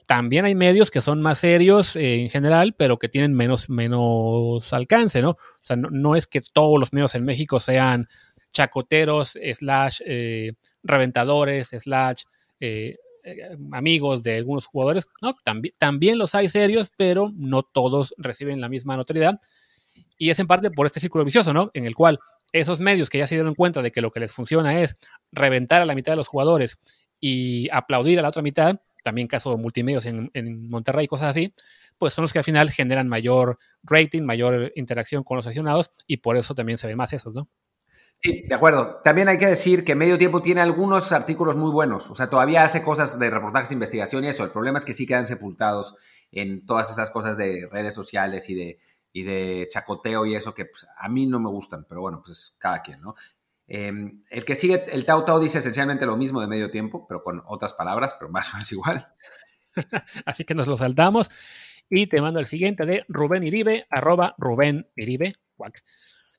[0.05, 4.71] También hay medios que son más serios eh, en general, pero que tienen menos, menos
[4.71, 5.31] alcance, ¿no?
[5.31, 8.07] O sea, no, es que todos los medios en México sean
[8.53, 12.23] chacoteros, slash eh, reventadores, slash
[12.61, 12.95] eh,
[13.71, 15.07] amigos de algunos jugadores.
[15.77, 19.39] También, los hay serios, pero no todos reciben la misma notoriedad.
[20.17, 21.69] Y es en parte por este círculo vicioso, ¿no?
[21.73, 22.19] En el cual
[22.51, 24.97] esos medios que ya se dieron cuenta de que lo que les funciona es
[25.31, 26.79] reventar a la mitad de los jugadores
[27.19, 31.29] y aplaudir a la otra mitad, también caso de multimedios en, en Monterrey y cosas
[31.29, 31.53] así,
[31.97, 36.17] pues son los que al final generan mayor rating, mayor interacción con los aficionados y
[36.17, 37.49] por eso también se ve más eso, ¿no?
[38.19, 38.99] Sí, de acuerdo.
[39.03, 42.09] También hay que decir que Medio Tiempo tiene algunos artículos muy buenos.
[42.09, 44.43] O sea, todavía hace cosas de reportajes, investigación y eso.
[44.43, 45.95] El problema es que sí quedan sepultados
[46.31, 48.79] en todas esas cosas de redes sociales y de
[49.17, 52.55] y de chacoteo y eso que pues, a mí no me gustan, pero bueno, pues
[52.59, 53.15] cada quien, ¿no?
[53.65, 57.23] Em, el que sigue, el Tau Tau dice esencialmente lo mismo de medio tiempo, pero
[57.23, 59.07] con otras palabras, pero más o menos igual.
[60.25, 61.29] Así que nos lo saltamos.
[61.89, 65.35] Y te mando el siguiente de Rubén Iribe, arroba Rubén Iribe.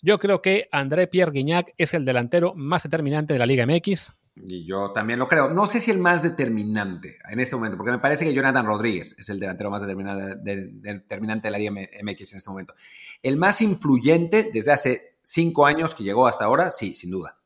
[0.00, 4.18] Yo creo que André Pierre Guignac es el delantero más determinante de la Liga MX.
[4.36, 5.48] Y yo también lo creo.
[5.50, 9.16] No sé si el más determinante en este momento, porque me parece que Jonathan Rodríguez
[9.18, 12.74] es el delantero más determinante de, la Liga MX en este momento.
[13.22, 17.38] El más influyente desde hace cinco años que llegó hasta ahora, sí, sin duda.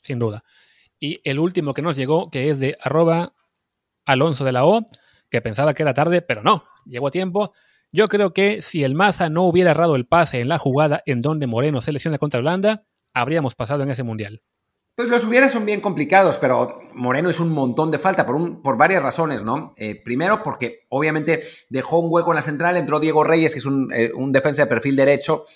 [0.00, 0.44] Sin duda.
[0.98, 3.34] Y el último que nos llegó, que es de arroba
[4.04, 4.84] Alonso de la O,
[5.30, 7.52] que pensaba que era tarde, pero no, llegó a tiempo.
[7.94, 11.20] Yo creo que si el Maza no hubiera errado el pase en la jugada en
[11.20, 12.82] donde Moreno se lesiona contra Holanda,
[13.14, 14.42] habríamos pasado en ese mundial.
[14.96, 18.62] Pues los hubieras son bien complicados, pero Moreno es un montón de falta por, un,
[18.62, 19.74] por varias razones, ¿no?
[19.76, 23.64] Eh, primero, porque obviamente dejó un hueco en la central, entró Diego Reyes, que es
[23.64, 25.46] un, eh, defensa de perfil derecho,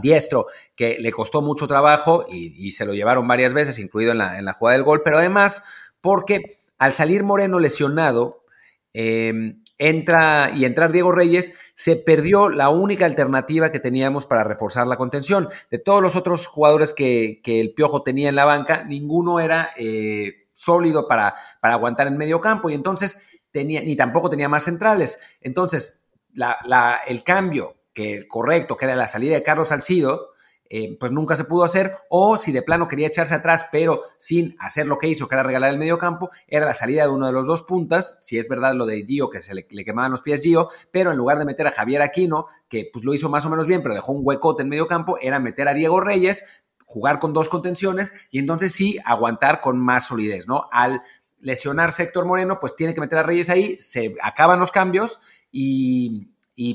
[0.00, 4.38] diestro, que le costó mucho trabajo y, se lo llevaron varias veces, incluido en la,
[4.38, 5.64] en la jugada del gol, pero además
[6.00, 8.44] porque al salir Moreno lesionado,
[8.92, 14.86] eh, entra y entrar Diego Reyes, se perdió la única alternativa que teníamos para reforzar
[14.86, 15.48] la contención.
[15.70, 20.48] De todos los otros jugadores que, el Piojo tenía en la banca, ninguno era eh,
[20.52, 25.20] sólido para, para aguantar en medio campo y entonces tenía, ni tampoco tenía más centrales.
[25.40, 30.33] Entonces, la, el cambio que correcto, que era la salida de Carlos Salcido,
[30.70, 34.56] eh, pues nunca se pudo hacer, o si de plano quería echarse atrás, pero sin
[34.58, 37.26] hacer lo que hizo, que era regalar el medio campo, era la salida de uno
[37.26, 40.22] de los dos puntas, si es verdad lo de Gio, que se le, quemaban los
[40.22, 43.44] pies Gio, pero en lugar de meter a Javier Aquino, que pues lo hizo más
[43.46, 46.44] o menos bien, pero dejó un huecote en medio campo, era meter a Diego Reyes,
[46.86, 50.68] jugar con dos contenciones y entonces sí aguantar con más solidez, ¿no?
[50.70, 51.02] Al
[51.40, 56.30] lesionarse Héctor Moreno, pues tiene que meter a Reyes ahí, se acaban los cambios y,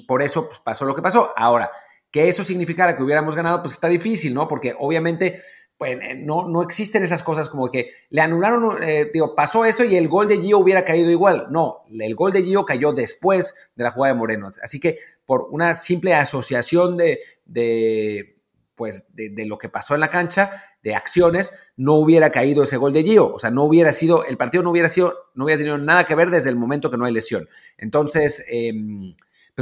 [0.08, 1.34] por eso pues, pasó lo que pasó.
[1.36, 1.72] Ahora,
[2.12, 4.48] que eso significara que hubiéramos ganado, pues está difícil, ¿no?
[4.48, 5.42] Porque obviamente
[5.80, 9.86] pues, eh, no, no existen esas cosas como que le anularon, eh, digo, pasó eso
[9.86, 11.48] y el gol de Gio hubiera caído igual.
[11.52, 14.52] No, el gol de Gio cayó después de la jugada de Moreno.
[14.62, 18.42] Así que por una simple asociación de, de
[18.76, 20.52] pues, de, de, lo que pasó en la cancha,
[20.84, 23.34] de acciones, no hubiera caído ese gol de Gio.
[23.34, 26.16] O sea, no hubiera sido, el partido no hubiera sido, no hubiera tenido nada que
[26.16, 27.48] ver desde el momento que no hay lesión.
[27.78, 28.74] Entonces, eh,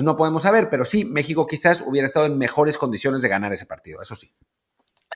[0.03, 3.65] no podemos saber, pero sí, México quizás hubiera estado en mejores condiciones de ganar ese
[3.65, 4.29] partido, eso sí.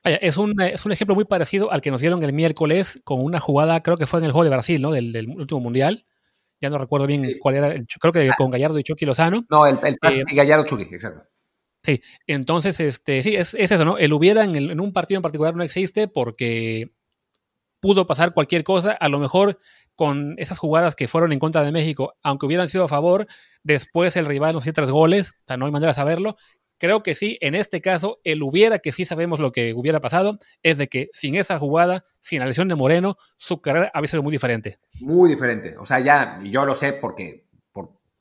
[0.04, 3.38] Es un, es un ejemplo muy parecido al que nos dieron el miércoles con una
[3.38, 4.90] jugada, creo que fue en el juego de Brasil, ¿no?
[4.90, 6.06] Del, último mundial.
[6.60, 9.44] Ya no recuerdo bien cuál era, creo que con Gallardo y Chucky Lozano.
[9.50, 11.28] No, el, el eh, Gallardo Chucky, exacto.
[11.84, 13.98] Sí, entonces, este, sí, es, eso, ¿no?
[13.98, 16.92] El hubiera en, en, un partido en particular no existe porque
[17.82, 18.92] pudo pasar cualquier cosa.
[18.92, 19.58] A lo mejor
[19.96, 23.26] con esas jugadas que fueron en contra de México, aunque hubieran sido a favor,
[23.64, 26.36] después el rival nos hizo tres goles, o sea, no hay manera de saberlo.
[26.78, 30.38] Creo que sí, en este caso, el hubiera que sí sabemos lo que hubiera pasado,
[30.62, 34.22] es de que sin esa jugada, sin la lesión de Moreno, su carrera había sido
[34.22, 34.78] muy diferente.
[35.00, 35.76] Muy diferente.
[35.76, 37.46] O sea, ya, yo lo sé porque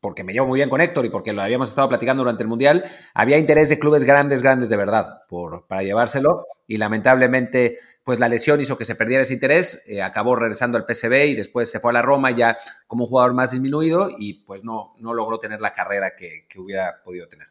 [0.02, 2.50] porque me llevo muy bien con Héctor y porque lo habíamos estado platicando durante el
[2.50, 2.84] Mundial,
[3.14, 8.28] había interés de clubes grandes, grandes de verdad por, para llevárselo y lamentablemente pues la
[8.28, 11.80] lesión hizo que se perdiera ese interés, eh, acabó regresando al PSV y después se
[11.80, 15.38] fue a la Roma ya como un jugador más disminuido y pues no, no logró
[15.38, 17.48] tener la carrera que, hubiera podido tener.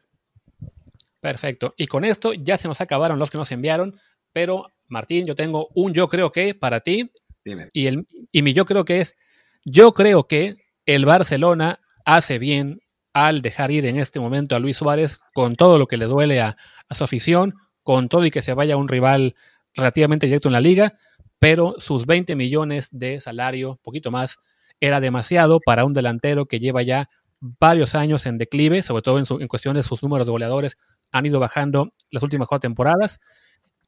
[1.21, 1.73] Perfecto.
[1.77, 3.97] Y con esto ya se nos acabaron los que nos enviaron,
[4.33, 7.13] pero Martín, yo tengo un yo creo que para ti.
[7.45, 7.69] Dime.
[7.71, 9.15] Y, el, y mi yo creo que es
[9.63, 12.81] Yo creo que el Barcelona hace bien
[13.13, 16.41] al dejar ir en este momento a Luis Suárez con todo lo que le duele
[16.41, 19.35] a, a su afición, con todo y que se vaya un rival
[19.73, 20.97] relativamente directo en la liga,
[21.39, 24.37] pero sus 20 millones de salario, poquito más,
[24.79, 29.25] era demasiado para un delantero que lleva ya varios años en declive, sobre todo en,
[29.25, 30.77] su, en cuestión de sus números de goleadores,
[31.11, 33.19] han ido bajando las últimas cuatro temporadas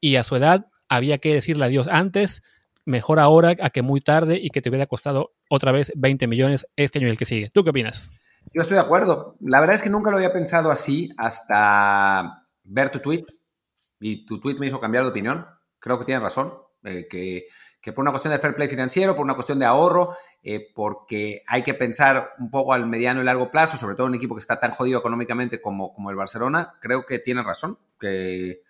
[0.00, 2.42] y a su edad había que decirle adiós antes,
[2.84, 6.66] mejor ahora a que muy tarde y que te hubiera costado otra vez 20 millones
[6.76, 7.50] este año y el que sigue.
[7.50, 8.12] ¿Tú qué opinas?
[8.52, 9.36] Yo estoy de acuerdo.
[9.40, 13.24] La verdad es que nunca lo había pensado así hasta ver tu tweet
[14.00, 15.46] y tu tweet me hizo cambiar de opinión.
[15.78, 16.54] Creo que tienes razón.
[16.84, 17.46] Eh, que,
[17.80, 21.42] que, por una cuestión de fair play financiero, por una cuestión de ahorro, eh, porque
[21.46, 24.34] hay que pensar un poco al mediano y largo plazo, sobre todo en un equipo
[24.34, 28.60] que está tan jodido económicamente como, como el Barcelona, creo que tiene razón, que,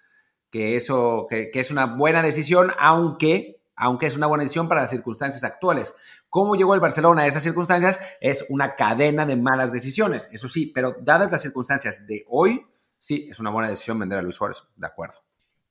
[0.48, 4.82] que eso que, que, es una buena decisión, aunque, aunque es una buena decisión para
[4.82, 5.94] las circunstancias actuales.
[6.28, 8.00] ¿Cómo llegó el Barcelona a esas circunstancias?
[8.20, 12.64] Es una cadena de malas decisiones, eso sí, pero dadas las circunstancias de hoy,
[12.98, 15.20] sí, es una buena decisión vender a Luis Suárez, de acuerdo.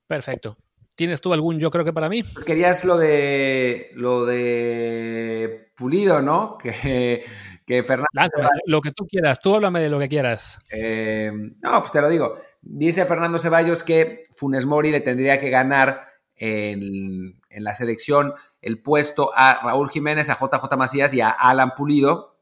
[0.08, 0.58] Perfecto.
[0.96, 2.24] ¿Tienes tú algún yo creo que para mí?
[2.24, 6.58] Pues querías lo de lo de Pulido, ¿no?
[6.64, 7.26] Que,
[7.66, 8.08] que Fernando.
[8.14, 10.60] Lánzame, lo que tú quieras, tú háblame de lo que quieras.
[10.70, 11.32] Eh,
[11.62, 12.38] no, pues te lo digo.
[12.62, 18.82] Dice Fernando Ceballos que Funes Mori le tendría que ganar en, en, la selección el
[18.82, 22.38] puesto a Raúl Jiménez, a JJ Macías y a Alan Pulido,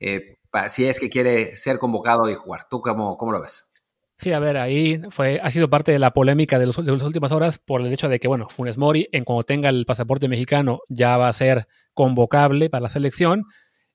[0.00, 0.38] eh,
[0.68, 2.68] si es que quiere ser convocado y jugar.
[2.68, 3.70] ¿Tú cómo, cómo lo ves?
[4.18, 7.02] Sí, a ver, ahí fue, ha sido parte de la polémica de, los, de, las
[7.02, 10.26] últimas horas por el hecho de que, bueno, Funes Mori, en cuando tenga el pasaporte
[10.26, 13.44] mexicano, ya va a ser convocable para la selección.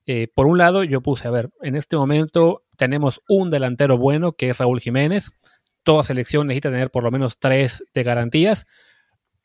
[0.06, 4.32] Eh, por un lado, yo puse, a ver, en este momento tenemos un delantero bueno,
[4.32, 5.32] que es Raúl Jiménez.
[5.82, 8.66] Toda selección necesita tener por lo menos tres de garantías.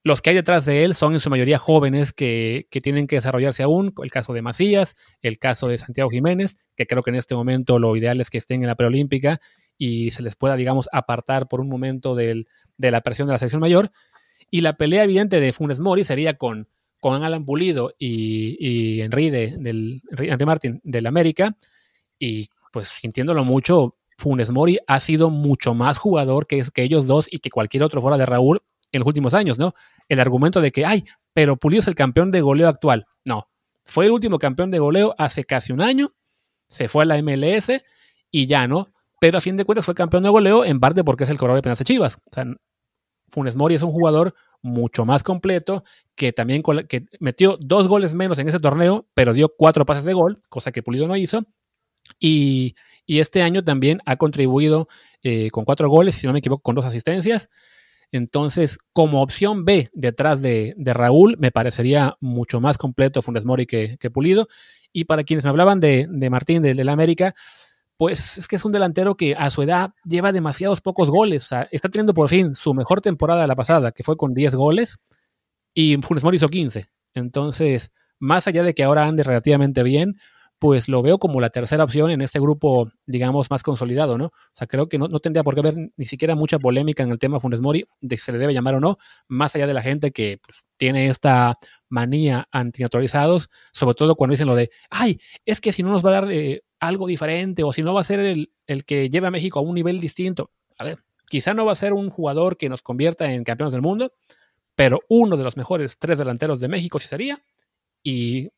[0.07, 3.17] Los que hay detrás de él son en su mayoría jóvenes que, que, tienen que
[3.17, 3.93] desarrollarse aún.
[4.01, 7.77] El caso de Macías, el caso de Santiago Jiménez, que creo que en este momento
[7.77, 9.41] lo ideal es que estén en la preolímpica
[9.77, 12.47] y se les pueda, digamos, apartar por un momento del,
[12.77, 13.91] de la presión de la selección mayor.
[14.49, 16.69] Y la pelea evidente de Funes Mori sería con,
[17.01, 21.57] con Alan Pulido y, y Henry, de, del, Henry Martin del América.
[22.17, 27.27] Y pues sintiéndolo mucho, Funes Mori ha sido mucho más jugador que, que ellos dos
[27.29, 29.73] y que cualquier otro fuera de Raúl en los últimos años, ¿no?
[30.09, 33.05] El argumento de que, ay, pero Pulido es el campeón de goleo actual.
[33.25, 33.49] No,
[33.83, 36.13] fue el último campeón de goleo hace casi un año,
[36.69, 37.83] se fue a la MLS
[38.31, 38.91] y ya, ¿no?
[39.19, 41.57] pero a fin de cuentas fue campeón de goleo en parte porque es el corredor
[41.57, 42.15] de penales de Chivas.
[42.15, 42.45] O sea,
[43.29, 45.83] Funes Mori es un jugador mucho más completo
[46.15, 50.13] que también que metió dos goles menos en ese torneo, pero dio cuatro pases de
[50.13, 51.43] gol, cosa que Pulido no hizo.
[52.19, 52.75] Y,
[53.07, 54.89] este año también ha contribuido
[55.23, 57.49] eh, con cuatro goles, si no me equivoco, con dos asistencias.
[58.11, 63.97] Entonces, como opción B detrás de, Raúl, me parecería mucho más completo Funes Mori que,
[64.11, 64.47] Pulido.
[64.93, 67.35] Y para quienes me hablaban de, Martín del de América,
[67.97, 71.45] pues es que es un delantero que a su edad lleva demasiados pocos goles.
[71.45, 74.33] O sea, está teniendo por fin su mejor temporada de la pasada, que fue con
[74.33, 74.99] 10 goles,
[75.73, 76.89] y Funes Mori hizo 15.
[77.13, 80.17] Entonces, más allá de que ahora ande relativamente bien,
[80.59, 84.25] pues lo veo como la tercera opción en este grupo, digamos, más consolidado, ¿no?
[84.25, 87.11] O sea, creo que no, no tendría por qué haber ni siquiera mucha polémica en
[87.11, 88.97] el tema Funes Mori, de si se le debe llamar o no,
[89.27, 91.57] más allá de la gente que pues, tiene esta
[91.89, 96.09] manía antinaturalizados, sobre todo cuando dicen lo de, ay, es que si no nos va
[96.09, 99.27] a dar eh, algo diferente o si no va a ser el, el, que lleve
[99.27, 100.51] a México a un nivel distinto.
[100.77, 103.81] A ver, quizá no va a ser un jugador que nos convierta en campeones del
[103.81, 104.13] mundo,
[104.75, 107.43] pero uno de los mejores tres delanteros de México sí sería
[108.03, 108.49] y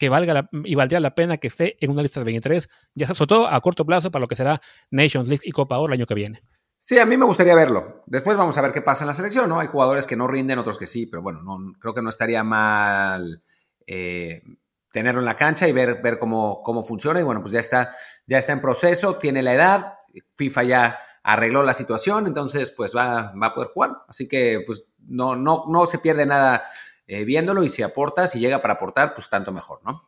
[0.00, 3.06] que valga la, y valdría la pena que esté en una lista de 23, ya
[3.06, 6.00] sobre todo a corto plazo para lo que será Nations League y Copa Oro el
[6.00, 6.42] año que viene.
[6.78, 8.02] Sí, a mí me gustaría verlo.
[8.06, 9.60] Después vamos a ver qué pasa en la selección, ¿no?
[9.60, 12.42] Hay jugadores que no rinden, otros que sí, pero bueno, no, creo que no estaría
[12.42, 13.42] mal
[13.86, 14.42] eh,
[14.90, 17.20] tenerlo en la cancha y ver, ver cómo, cómo funciona.
[17.20, 17.90] Y bueno, pues ya está,
[18.26, 19.94] ya está en proceso, tiene la edad,
[20.30, 23.98] FIFA ya arregló la situación, entonces pues va, va a poder jugar.
[24.08, 26.64] Así que pues no, no, no se pierde nada
[27.10, 30.00] eh, viéndolo y si aporta, si llega para aportar, pues tanto mejor, ¿no?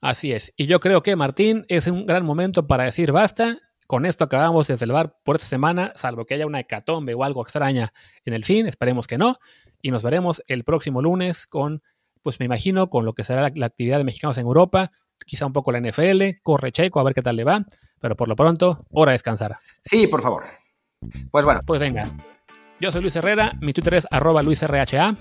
[0.00, 0.52] Así es.
[0.56, 4.68] Y yo creo que Martín es un gran momento para decir basta con esto acabamos
[4.68, 7.92] de celebrar por esta semana, salvo que haya una hecatombe o algo extraña
[8.24, 9.38] en el fin, esperemos que no.
[9.82, 11.82] Y nos veremos el próximo lunes con,
[12.22, 14.92] pues me imagino, con lo que será la, la actividad de mexicanos en Europa,
[15.26, 17.64] quizá un poco la NFL, corre Checo, a ver qué tal le va,
[18.00, 19.56] pero por lo pronto, hora de descansar.
[19.82, 20.44] Sí, por favor.
[21.30, 21.60] Pues bueno.
[21.66, 22.04] Pues venga.
[22.80, 25.16] Yo soy Luis Herrera, mi Twitter es arroba luisrha.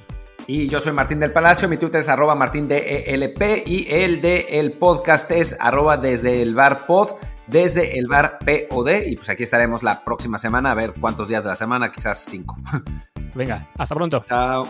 [0.52, 4.72] Y yo soy Martín del Palacio, mi Twitter es arroba martindelp y el de el
[4.72, 7.12] podcast es arroba desde el bar pod,
[7.46, 9.06] desde el bar POD.
[9.06, 12.26] Y pues aquí estaremos la próxima semana a ver cuántos días de la semana, quizás
[12.28, 12.58] cinco.
[13.36, 14.24] Venga, hasta pronto.
[14.26, 14.66] Chao.